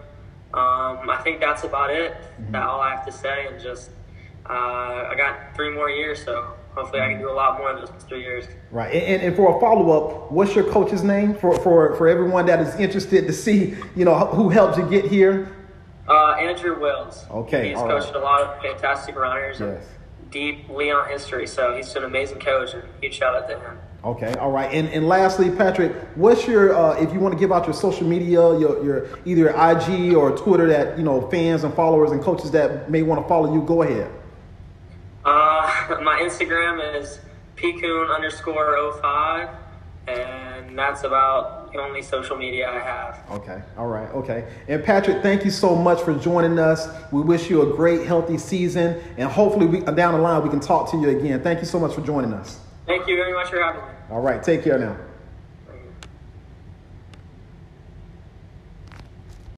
Um, 0.52 1.08
I 1.08 1.18
think 1.24 1.40
that's 1.40 1.64
about 1.64 1.88
it. 1.88 2.12
Mm-hmm. 2.12 2.52
That's 2.52 2.66
all 2.66 2.78
I 2.78 2.90
have 2.90 3.06
to 3.06 3.12
say. 3.12 3.46
And 3.46 3.58
just, 3.58 3.88
uh, 4.50 4.52
I 4.52 5.14
got 5.16 5.56
three 5.56 5.70
more 5.70 5.88
years, 5.88 6.22
so 6.22 6.52
hopefully 6.74 7.00
I 7.00 7.08
can 7.08 7.20
do 7.20 7.30
a 7.30 7.32
lot 7.32 7.56
more 7.56 7.70
in 7.70 7.76
those 7.76 7.90
three 8.06 8.20
years. 8.20 8.44
Right. 8.70 8.92
And, 8.92 9.22
and 9.22 9.34
for 9.34 9.56
a 9.56 9.60
follow 9.60 9.90
up, 9.92 10.30
what's 10.30 10.54
your 10.54 10.70
coach's 10.70 11.02
name 11.02 11.34
for, 11.36 11.58
for, 11.60 11.96
for 11.96 12.06
everyone 12.06 12.44
that 12.44 12.60
is 12.60 12.74
interested 12.78 13.26
to 13.26 13.32
see, 13.32 13.76
you 13.96 14.04
know, 14.04 14.14
who 14.26 14.50
helped 14.50 14.76
you 14.76 14.86
get 14.90 15.06
here? 15.06 15.56
Uh, 16.06 16.32
Andrew 16.32 16.78
Wills. 16.78 17.24
Okay. 17.30 17.70
He's 17.70 17.78
coached 17.78 18.08
right. 18.08 18.16
a 18.16 18.18
lot 18.18 18.42
of 18.42 18.60
fantastic 18.60 19.16
runners. 19.16 19.58
Yes. 19.58 19.86
Deep 20.30 20.68
Leon 20.68 21.08
history, 21.08 21.46
so 21.46 21.76
he's 21.76 21.94
an 21.96 22.04
amazing 22.04 22.38
coach, 22.38 22.74
and 22.74 22.82
huge 23.00 23.14
shout 23.14 23.34
out 23.34 23.48
to 23.48 23.58
him. 23.58 23.78
Okay, 24.02 24.32
all 24.34 24.50
right, 24.50 24.72
and 24.72 24.88
and 24.88 25.06
lastly, 25.06 25.50
Patrick, 25.50 25.92
what's 26.14 26.46
your 26.46 26.74
uh, 26.74 26.94
if 27.02 27.12
you 27.12 27.20
want 27.20 27.34
to 27.34 27.38
give 27.38 27.52
out 27.52 27.66
your 27.66 27.74
social 27.74 28.06
media, 28.06 28.58
your 28.58 28.82
your 28.82 29.18
either 29.26 29.50
IG 29.50 30.14
or 30.14 30.36
Twitter 30.36 30.66
that 30.68 30.96
you 30.96 31.04
know 31.04 31.28
fans 31.30 31.64
and 31.64 31.74
followers 31.74 32.10
and 32.10 32.22
coaches 32.22 32.50
that 32.52 32.90
may 32.90 33.02
want 33.02 33.20
to 33.20 33.28
follow 33.28 33.52
you, 33.52 33.60
go 33.62 33.82
ahead. 33.82 34.10
Uh, 35.24 35.98
my 36.02 36.18
Instagram 36.22 36.98
is 36.98 37.20
pcoon 37.56 38.14
underscore 38.14 38.92
05, 39.02 39.50
and 40.08 40.78
that's 40.78 41.02
about 41.04 41.59
the 41.72 41.80
only 41.80 42.02
social 42.02 42.36
media 42.36 42.68
I 42.68 42.78
have. 42.78 43.24
Okay, 43.30 43.62
all 43.76 43.88
right, 43.88 44.08
okay. 44.10 44.48
And 44.68 44.82
Patrick, 44.82 45.22
thank 45.22 45.44
you 45.44 45.50
so 45.50 45.74
much 45.74 46.00
for 46.02 46.14
joining 46.14 46.58
us. 46.58 46.88
We 47.12 47.22
wish 47.22 47.50
you 47.50 47.62
a 47.62 47.76
great, 47.76 48.06
healthy 48.06 48.38
season, 48.38 49.00
and 49.16 49.28
hopefully, 49.28 49.66
we, 49.66 49.80
down 49.80 50.14
the 50.14 50.20
line, 50.20 50.42
we 50.42 50.50
can 50.50 50.60
talk 50.60 50.90
to 50.90 50.96
you 50.96 51.10
again. 51.10 51.42
Thank 51.42 51.60
you 51.60 51.66
so 51.66 51.78
much 51.78 51.94
for 51.94 52.00
joining 52.00 52.32
us. 52.32 52.58
Thank 52.86 53.06
you 53.06 53.16
very 53.16 53.32
much 53.32 53.50
for 53.50 53.62
having 53.62 53.82
me. 53.82 53.88
All 54.10 54.20
right. 54.20 54.42
Take 54.42 54.64
care 54.64 54.78
now. 54.78 54.96